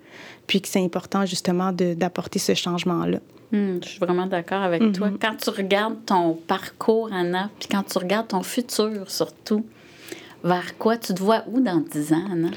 puis 0.47 0.61
que 0.61 0.67
c'est 0.67 0.83
important 0.83 1.25
justement 1.25 1.71
d'apporter 1.71 2.39
ce 2.39 2.53
changement-là. 2.53 3.19
Mm, 3.51 3.77
je 3.83 3.89
suis 3.89 3.99
vraiment 3.99 4.25
d'accord 4.25 4.61
avec 4.61 4.91
toi. 4.91 5.09
Mm-hmm. 5.09 5.17
Quand 5.21 5.35
tu 5.37 5.49
regardes 5.49 6.05
ton 6.05 6.33
parcours, 6.33 7.09
Anna, 7.11 7.49
puis 7.59 7.69
quand 7.69 7.83
tu 7.83 7.97
regardes 7.97 8.29
ton 8.29 8.43
futur 8.43 9.09
surtout, 9.09 9.65
vers 10.43 10.77
quoi 10.77 10.97
tu 10.97 11.13
te 11.13 11.21
vois 11.21 11.43
où 11.47 11.59
dans 11.59 11.79
10 11.79 12.13
ans, 12.13 12.25
Anna? 12.31 12.49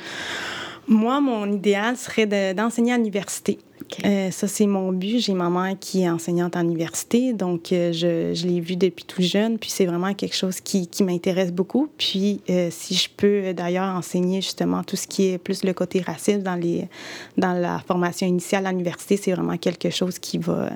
Moi, 0.86 1.20
mon 1.20 1.50
idéal 1.50 1.96
serait 1.96 2.54
d'enseigner 2.54 2.92
à 2.92 2.96
l'université. 2.96 3.58
Euh, 4.04 4.30
ça, 4.30 4.48
c'est 4.48 4.66
mon 4.66 4.92
but. 4.92 5.18
J'ai 5.18 5.34
ma 5.34 5.74
qui 5.74 6.02
est 6.02 6.08
enseignante 6.08 6.56
en 6.56 6.62
université, 6.62 7.32
donc 7.32 7.72
euh, 7.72 7.92
je, 7.92 8.34
je 8.34 8.46
l'ai 8.46 8.60
vue 8.60 8.76
depuis 8.76 9.04
tout 9.04 9.22
jeune, 9.22 9.58
puis 9.58 9.70
c'est 9.70 9.86
vraiment 9.86 10.14
quelque 10.14 10.34
chose 10.34 10.60
qui, 10.60 10.86
qui 10.86 11.04
m'intéresse 11.04 11.52
beaucoup. 11.52 11.88
Puis 11.96 12.40
euh, 12.50 12.68
si 12.70 12.94
je 12.94 13.08
peux 13.14 13.54
d'ailleurs 13.54 13.94
enseigner 13.94 14.40
justement 14.40 14.82
tout 14.82 14.96
ce 14.96 15.06
qui 15.06 15.28
est 15.28 15.38
plus 15.38 15.64
le 15.64 15.72
côté 15.72 16.00
raciste 16.00 16.42
dans, 16.42 16.56
les, 16.56 16.88
dans 17.36 17.52
la 17.52 17.80
formation 17.86 18.26
initiale 18.26 18.66
à 18.66 18.70
l'université, 18.70 19.16
c'est 19.16 19.32
vraiment 19.32 19.56
quelque 19.56 19.90
chose 19.90 20.18
qui 20.18 20.38
va, 20.38 20.70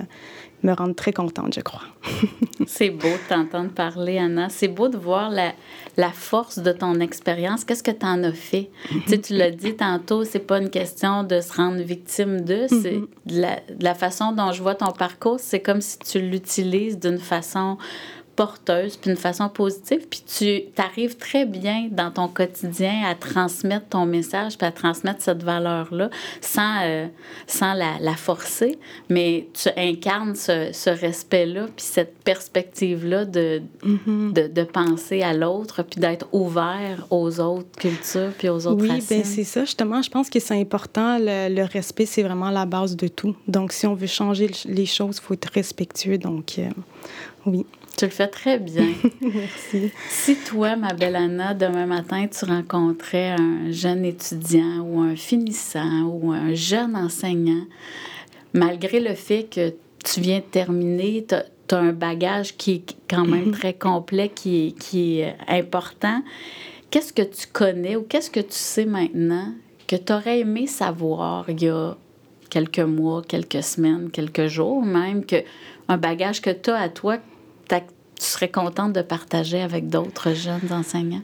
me 0.63 0.73
rendre 0.73 0.95
très 0.95 1.13
contente, 1.13 1.53
je 1.55 1.61
crois. 1.61 1.81
c'est 2.67 2.89
beau 2.89 3.07
de 3.07 3.29
t'entendre 3.29 3.71
parler, 3.71 4.17
Anna. 4.17 4.49
C'est 4.49 4.67
beau 4.67 4.89
de 4.89 4.97
voir 4.97 5.29
la, 5.29 5.53
la 5.97 6.11
force 6.11 6.59
de 6.59 6.71
ton 6.71 6.99
expérience. 6.99 7.63
Qu'est-ce 7.63 7.83
que 7.83 7.91
tu 7.91 8.05
en 8.05 8.23
as 8.23 8.33
fait? 8.33 8.69
tu 8.89 9.01
sais, 9.07 9.17
tu 9.19 9.33
l'as 9.35 9.51
dit 9.51 9.75
tantôt, 9.75 10.23
c'est 10.23 10.39
pas 10.39 10.59
une 10.59 10.69
question 10.69 11.23
de 11.23 11.39
se 11.41 11.53
rendre 11.53 11.81
victime 11.81 12.41
de, 12.41 12.67
c'est 12.67 12.97
mm-hmm. 12.97 13.07
la, 13.27 13.59
la 13.79 13.95
façon 13.95 14.31
dont 14.31 14.51
je 14.51 14.61
vois 14.61 14.75
ton 14.75 14.91
parcours, 14.91 15.39
c'est 15.39 15.61
comme 15.61 15.81
si 15.81 15.97
tu 15.99 16.19
l'utilises 16.19 16.99
d'une 16.99 17.19
façon 17.19 17.77
porteuse, 18.39 18.95
puis 18.95 19.09
d'une 19.09 19.19
façon 19.19 19.49
positive, 19.49 20.07
puis 20.09 20.23
tu 20.25 20.63
arrives 20.81 21.17
très 21.17 21.45
bien 21.45 21.89
dans 21.91 22.09
ton 22.09 22.29
quotidien 22.29 23.03
à 23.05 23.13
transmettre 23.13 23.87
ton 23.89 24.05
message, 24.05 24.57
puis 24.57 24.65
à 24.65 24.71
transmettre 24.71 25.21
cette 25.21 25.43
valeur-là 25.43 26.09
sans, 26.39 26.77
euh, 26.83 27.07
sans 27.47 27.73
la, 27.73 27.99
la, 27.99 28.13
forcer, 28.13 28.79
mais 29.09 29.49
tu 29.53 29.67
incarnes 29.75 30.35
ce, 30.35 30.69
ce 30.71 30.89
respect-là, 30.89 31.65
puis 31.65 31.85
cette 31.85 32.15
perspective-là 32.23 33.25
de, 33.25 33.61
mm-hmm. 33.83 34.31
de, 34.31 34.47
de, 34.47 34.63
penser 34.63 35.21
à 35.21 35.33
l'autre, 35.33 35.83
puis 35.83 35.99
d'être 35.99 36.29
ouvert 36.31 37.07
aux 37.09 37.41
autres 37.41 37.77
cultures, 37.77 38.31
puis 38.37 38.47
aux 38.47 38.67
autres 38.67 38.81
Oui, 38.81 38.87
bien 38.87 39.01
c'est 39.01 39.43
ça, 39.43 39.65
justement, 39.65 40.01
je 40.01 40.09
pense 40.09 40.29
que 40.29 40.39
c'est 40.39 40.57
important, 40.57 41.17
le, 41.19 41.53
le 41.53 41.63
respect, 41.65 42.05
c'est 42.05 42.23
vraiment 42.23 42.51
la 42.51 42.65
base 42.65 42.95
de 42.95 43.09
tout. 43.09 43.35
Donc, 43.49 43.73
si 43.73 43.85
on 43.85 43.95
veut 43.95 44.07
changer 44.07 44.49
les 44.63 44.85
choses, 44.85 45.17
il 45.17 45.25
faut 45.25 45.33
être 45.33 45.51
respectueux, 45.53 46.17
donc 46.17 46.57
euh, 46.57 46.69
oui. 47.45 47.65
Tu 47.99 48.05
le 48.05 48.11
fais 48.11 48.27
très 48.27 48.59
bien. 48.59 48.93
Merci. 49.21 49.91
Si 50.07 50.37
toi, 50.37 50.77
ma 50.77 50.93
belle 50.93 51.17
Anna, 51.17 51.53
demain 51.53 51.85
matin, 51.85 52.27
tu 52.27 52.45
rencontrais 52.45 53.31
un 53.37 53.71
jeune 53.71 54.05
étudiant 54.05 54.79
ou 54.85 55.01
un 55.01 55.17
finissant 55.17 56.03
ou 56.03 56.31
un 56.31 56.53
jeune 56.53 56.95
enseignant, 56.95 57.65
malgré 58.53 59.01
le 59.01 59.15
fait 59.15 59.53
que 59.53 59.73
tu 60.05 60.21
viens 60.21 60.37
de 60.37 60.43
terminer, 60.43 61.25
tu 61.27 61.35
as, 61.35 61.77
un 61.77 61.91
bagage 61.91 62.55
qui 62.55 62.71
est 62.75 62.95
quand 63.09 63.25
même 63.25 63.49
mm-hmm. 63.49 63.59
très 63.59 63.73
complet, 63.73 64.29
qui 64.29 64.75
qui 64.79 65.19
est 65.19 65.35
important, 65.49 66.23
qu'est-ce 66.91 67.11
que 67.11 67.21
tu 67.21 67.47
connais 67.51 67.97
ou 67.97 68.03
qu'est-ce 68.03 68.31
que 68.31 68.39
tu 68.39 68.47
sais 68.53 68.85
maintenant 68.85 69.53
que 69.87 69.97
tu 69.97 70.13
aurais 70.13 70.39
aimé 70.39 70.67
savoir 70.67 71.49
il 71.49 71.61
y 71.61 71.67
a 71.67 71.97
quelques 72.49 72.79
mois, 72.79 73.23
quelques 73.27 73.61
semaines, 73.61 74.09
quelques 74.09 74.47
jours 74.47 74.81
même, 74.81 75.25
que 75.25 75.43
un 75.89 75.97
bagage 75.97 76.41
que 76.41 76.49
tu 76.49 76.69
as 76.69 76.77
à 76.77 76.87
toi 76.87 77.17
tu 77.77 78.25
serais 78.25 78.49
contente 78.49 78.93
de 78.93 79.01
partager 79.01 79.61
avec 79.61 79.87
d'autres 79.87 80.33
jeunes 80.33 80.71
enseignants? 80.71 81.21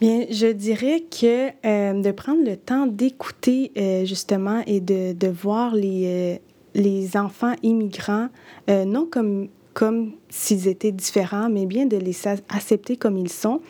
Bien, 0.00 0.26
je 0.30 0.48
dirais 0.48 1.04
que 1.08 1.50
euh, 1.64 2.02
de 2.02 2.10
prendre 2.10 2.44
le 2.44 2.56
temps 2.56 2.88
d'écouter 2.88 3.70
euh, 3.76 4.04
justement 4.04 4.62
et 4.66 4.80
de, 4.80 5.12
de 5.12 5.28
voir 5.28 5.76
les, 5.76 6.02
euh, 6.06 6.38
les 6.74 7.16
enfants 7.16 7.54
immigrants, 7.62 8.28
non 8.68 9.06
comme 9.08 9.48
comme 9.74 10.12
s'ils 10.28 10.66
étaient 10.68 10.92
différents, 10.92 11.48
mais 11.50 11.66
bien 11.66 11.86
de 11.86 11.96
les 11.96 12.16
accepter 12.26 12.96
comme 12.96 13.18
ils 13.18 13.30
sont. 13.30 13.60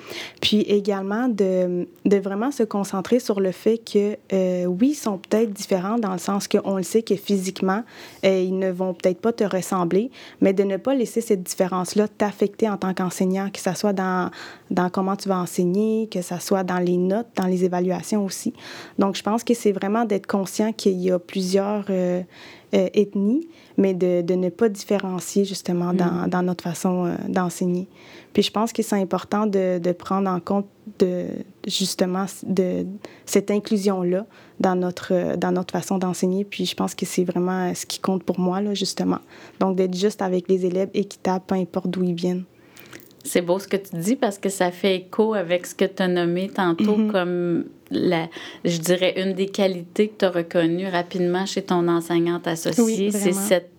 Puis 0.40 0.60
également 0.62 1.28
de, 1.28 1.88
de 2.04 2.16
vraiment 2.16 2.50
se 2.50 2.62
concentrer 2.62 3.18
sur 3.18 3.40
le 3.40 3.50
fait 3.52 3.78
que, 3.78 4.16
euh, 4.32 4.66
oui, 4.66 4.90
ils 4.90 4.94
sont 4.94 5.18
peut-être 5.18 5.52
différents 5.52 5.98
dans 5.98 6.12
le 6.12 6.18
sens 6.18 6.46
qu'on 6.48 6.76
le 6.76 6.82
sait 6.82 7.02
que 7.02 7.16
physiquement, 7.16 7.82
euh, 8.24 8.42
ils 8.42 8.58
ne 8.58 8.70
vont 8.70 8.94
peut-être 8.94 9.20
pas 9.20 9.32
te 9.32 9.44
ressembler, 9.44 10.10
mais 10.40 10.52
de 10.52 10.62
ne 10.62 10.76
pas 10.76 10.94
laisser 10.94 11.20
cette 11.20 11.42
différence-là 11.42 12.06
t'affecter 12.08 12.68
en 12.68 12.76
tant 12.76 12.94
qu'enseignant, 12.94 13.50
que 13.50 13.60
ce 13.60 13.74
soit 13.74 13.92
dans, 13.92 14.30
dans 14.70 14.88
comment 14.88 15.16
tu 15.16 15.28
vas 15.28 15.38
enseigner, 15.38 16.08
que 16.08 16.22
ce 16.22 16.38
soit 16.38 16.62
dans 16.64 16.78
les 16.78 16.96
notes, 16.96 17.28
dans 17.36 17.46
les 17.46 17.64
évaluations 17.64 18.24
aussi. 18.24 18.52
Donc, 18.98 19.16
je 19.16 19.22
pense 19.22 19.42
que 19.42 19.54
c'est 19.54 19.72
vraiment 19.72 20.04
d'être 20.04 20.26
conscient 20.26 20.72
qu'il 20.72 21.00
y 21.00 21.10
a 21.10 21.18
plusieurs... 21.18 21.84
Euh, 21.90 22.22
euh, 22.74 22.88
ethnie, 22.94 23.46
mais 23.76 23.92
de, 23.92 24.22
de, 24.22 24.34
ne 24.34 24.48
pas 24.48 24.70
différencier 24.70 25.44
justement 25.44 25.92
dans, 25.92 26.26
mm. 26.26 26.30
dans 26.30 26.42
notre 26.42 26.64
façon 26.64 27.04
euh, 27.04 27.14
d'enseigner. 27.28 27.86
Puis 28.32 28.42
je 28.42 28.50
pense 28.50 28.72
que 28.72 28.82
c'est 28.82 28.96
important 28.96 29.46
de, 29.46 29.78
de, 29.78 29.92
prendre 29.92 30.30
en 30.30 30.40
compte 30.40 30.66
de, 30.98 31.26
justement 31.66 32.24
de 32.44 32.86
cette 33.26 33.50
inclusion-là 33.50 34.24
dans 34.58 34.74
notre, 34.74 35.36
dans 35.36 35.52
notre 35.52 35.72
façon 35.72 35.98
d'enseigner. 35.98 36.44
Puis 36.44 36.64
je 36.64 36.74
pense 36.74 36.94
que 36.94 37.04
c'est 37.04 37.24
vraiment 37.24 37.74
ce 37.74 37.84
qui 37.84 37.98
compte 37.98 38.22
pour 38.22 38.40
moi, 38.40 38.62
là, 38.62 38.72
justement. 38.72 39.18
Donc 39.60 39.76
d'être 39.76 39.94
juste 39.94 40.22
avec 40.22 40.48
les 40.48 40.64
élèves 40.64 40.90
équitables, 40.94 41.44
peu 41.46 41.56
importe 41.56 41.88
d'où 41.88 42.02
ils 42.02 42.14
viennent. 42.14 42.44
c'est 43.22 43.42
beau 43.42 43.58
ce 43.58 43.68
que 43.68 43.76
tu 43.76 43.96
dis 43.96 44.16
parce 44.16 44.38
que 44.38 44.48
ça 44.48 44.70
fait 44.70 44.96
écho 44.96 45.34
avec 45.34 45.66
ce 45.66 45.74
que 45.74 45.84
tu 45.84 46.02
as 46.02 46.08
nommé 46.08 46.48
tantôt 46.48 46.96
mm-hmm. 46.96 47.12
comme 47.12 47.64
la, 47.92 48.28
je 48.64 48.78
dirais, 48.78 49.14
une 49.16 49.34
des 49.34 49.46
qualités 49.46 50.08
que 50.08 50.18
tu 50.18 50.24
as 50.24 50.30
reconnues 50.30 50.88
rapidement 50.88 51.46
chez 51.46 51.62
ton 51.62 51.88
enseignante 51.88 52.46
associée. 52.46 53.10
c'est 53.10 53.32
cette 53.32 53.70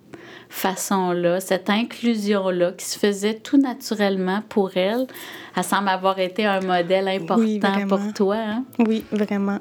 façon-là, 0.50 1.40
cette 1.40 1.70
inclusion-là 1.70 2.74
qui 2.74 2.86
se 2.86 3.00
faisait 3.00 3.34
tout 3.36 3.58
naturellement 3.58 4.44
pour 4.48 4.78
elle. 4.78 5.08
Elle 5.56 5.64
semble 5.64 5.90
avoir 5.90 6.20
été 6.20 6.46
un 6.46 6.62
modèle 6.62 7.08
important 7.08 7.88
pour 7.88 8.14
toi. 8.14 8.36
Hein? 8.38 8.66
Oui, 8.80 9.04
vraiment. 9.12 9.60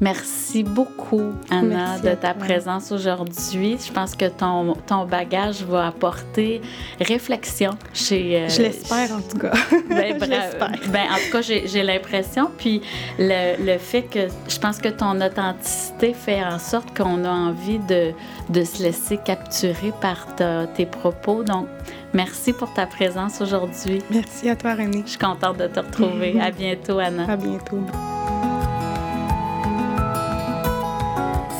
Merci 0.00 0.64
beaucoup, 0.64 1.32
Anna, 1.50 2.00
de 2.00 2.14
ta 2.14 2.34
présence 2.34 2.90
aujourd'hui. 2.90 3.78
Je 3.84 3.92
pense 3.92 4.16
que 4.16 4.28
ton, 4.28 4.74
ton 4.86 5.04
bagage 5.04 5.62
va 5.62 5.86
apporter 5.86 6.60
réflexion 7.00 7.70
chez... 7.92 8.42
Euh, 8.42 8.48
je 8.48 8.62
l'espère, 8.62 9.12
en 9.12 9.20
tout 9.20 9.38
cas. 9.38 9.52
Ben, 9.88 10.18
ben, 10.18 10.30
en 10.30 11.16
tout 11.16 11.32
cas, 11.32 11.42
j'ai 11.42 11.82
l'impression. 11.84 12.50
Puis 12.58 12.82
le, 13.20 13.64
le, 13.64 13.78
fait 13.78 14.02
que 14.02 14.26
je 14.48 14.58
pense 14.58 14.78
que 14.78 14.88
ton 14.88 15.20
authenticité 15.20 16.12
fait 16.12 16.42
en 16.44 16.58
sorte 16.58 16.96
qu'on 16.96 17.24
a 17.24 17.30
envie 17.30 17.78
de, 17.78 18.12
de 18.48 18.64
se 18.64 18.82
laisser 18.82 19.16
capturer 19.16 19.92
par 20.00 20.26
tes 20.74 20.86
propos. 20.86 21.44
Donc, 21.44 21.68
merci 22.12 22.52
pour 22.52 22.72
ta 22.74 22.86
présence 22.86 23.40
aujourd'hui. 23.40 24.02
Merci 24.10 24.48
à 24.48 24.56
toi, 24.56 24.74
René. 24.74 25.02
Je 25.04 25.10
suis 25.10 25.18
contente 25.18 25.58
de 25.58 25.68
te 25.68 25.78
retrouver. 25.78 26.40
à 26.42 26.50
bientôt, 26.50 26.98
Anna. 26.98 27.30
À 27.30 27.36
bientôt. 27.36 27.78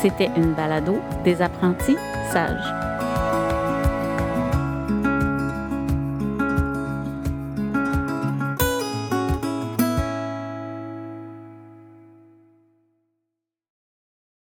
C'était 0.05 0.29
une 0.37 0.53
balado 0.53 0.99
des 1.23 1.41
apprentis 1.41 1.97
sages. 2.31 2.94